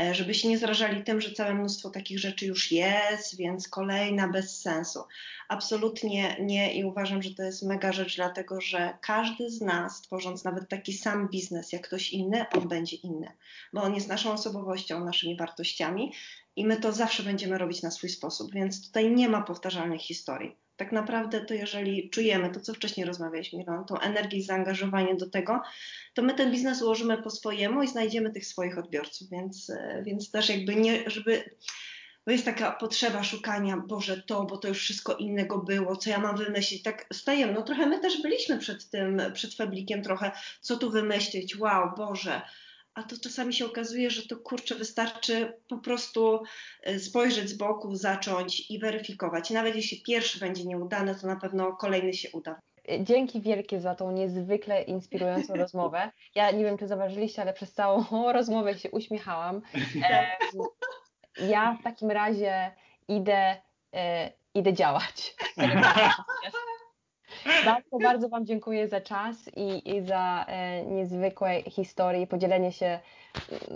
[0.00, 4.28] E, żeby się nie zrażali tym, że całe mnóstwo takich rzeczy już jest, więc kolejna
[4.28, 5.04] bez sensu.
[5.48, 10.44] Absolutnie nie i uważam, że to jest mega rzecz, dlatego że każdy z nas, tworząc
[10.44, 13.32] nawet taki sam biznes jak ktoś inny, on będzie inny,
[13.72, 16.12] bo on jest naszą osobowością, naszymi wartościami
[16.56, 20.56] i my to zawsze będziemy robić na swój sposób, więc tutaj nie ma powtarzalnych historii
[20.76, 25.30] tak naprawdę to jeżeli czujemy to, co wcześniej rozmawialiśmy, no, tą energię i zaangażowanie do
[25.30, 25.62] tego,
[26.14, 30.30] to my ten biznes ułożymy po swojemu i znajdziemy tych swoich odbiorców, więc, e, więc
[30.30, 31.44] też jakby nie, żeby
[32.26, 36.18] bo jest taka potrzeba szukania, Boże, to, bo to już wszystko innego było, co ja
[36.18, 36.82] mam wymyślić.
[36.82, 37.52] Tak stajemy.
[37.52, 40.30] No trochę my też byliśmy przed tym, przed Feblikiem trochę,
[40.60, 42.42] co tu wymyślić, wow, Boże.
[42.96, 46.40] A to czasami się okazuje, że to kurczę, wystarczy po prostu
[46.88, 49.50] y, spojrzeć z boku, zacząć i weryfikować.
[49.50, 52.60] Nawet jeśli pierwszy będzie nieudany, to na pewno kolejny się uda.
[53.00, 56.10] Dzięki wielkie za tą niezwykle inspirującą rozmowę.
[56.34, 59.62] Ja nie wiem, czy zauważyliście, ale przez całą rozmowę się uśmiechałam.
[61.48, 62.70] Ja w takim razie
[63.08, 63.56] idę,
[63.94, 65.34] e, idę działać.
[67.64, 73.00] Bardzo, bardzo Wam dziękuję za czas i, i za e, niezwykłe historie, podzielenie się mm,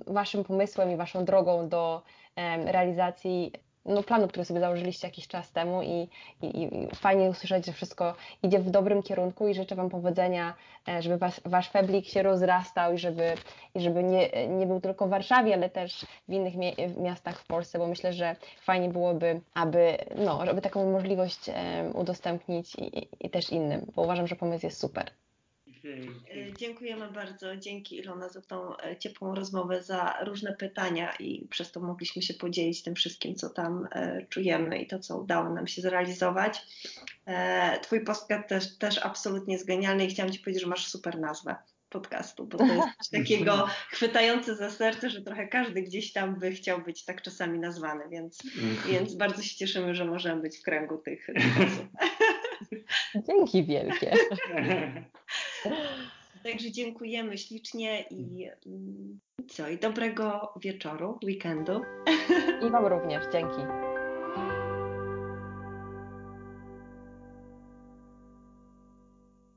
[0.07, 2.03] Waszym pomysłem i Waszą drogą do
[2.37, 3.53] e, realizacji
[3.85, 6.09] no, planu, który sobie założyliście jakiś czas temu i,
[6.43, 10.55] i, i, fajnie usłyszeć, że wszystko idzie w dobrym kierunku i życzę Wam powodzenia,
[10.89, 13.35] e, żeby was, Wasz feblik się rozrastał i żeby,
[13.75, 16.55] i żeby nie, nie był tylko w Warszawie, ale też w innych
[16.97, 21.51] miastach w Polsce, bo myślę, że fajnie byłoby, aby, no, żeby taką możliwość
[21.95, 25.11] udostępnić i, i też innym, bo uważam, że pomysł jest super.
[25.85, 27.57] E, dziękujemy bardzo.
[27.57, 32.35] Dzięki Ilona za tą e, ciepłą rozmowę, za różne pytania i przez to mogliśmy się
[32.35, 36.63] podzielić tym wszystkim, co tam e, czujemy i to, co udało nam się zrealizować.
[37.83, 41.57] Twój podcast też, też absolutnie jest genialny i chciałam Ci powiedzieć, że masz super nazwę
[41.91, 46.53] podcastu, bo to jest coś takiego chwytające za serce, że trochę każdy gdzieś tam by
[46.53, 48.93] chciał być tak czasami nazwany, więc, mhm.
[48.93, 51.89] więc bardzo się cieszymy, że możemy być w kręgu tych, tych osób.
[53.27, 54.13] Dzięki wielkie.
[56.45, 59.69] Także dziękujemy ślicznie i mm, co?
[59.69, 61.81] I dobrego wieczoru, weekendu.
[62.67, 63.25] I Wam również.
[63.33, 63.90] Dzięki.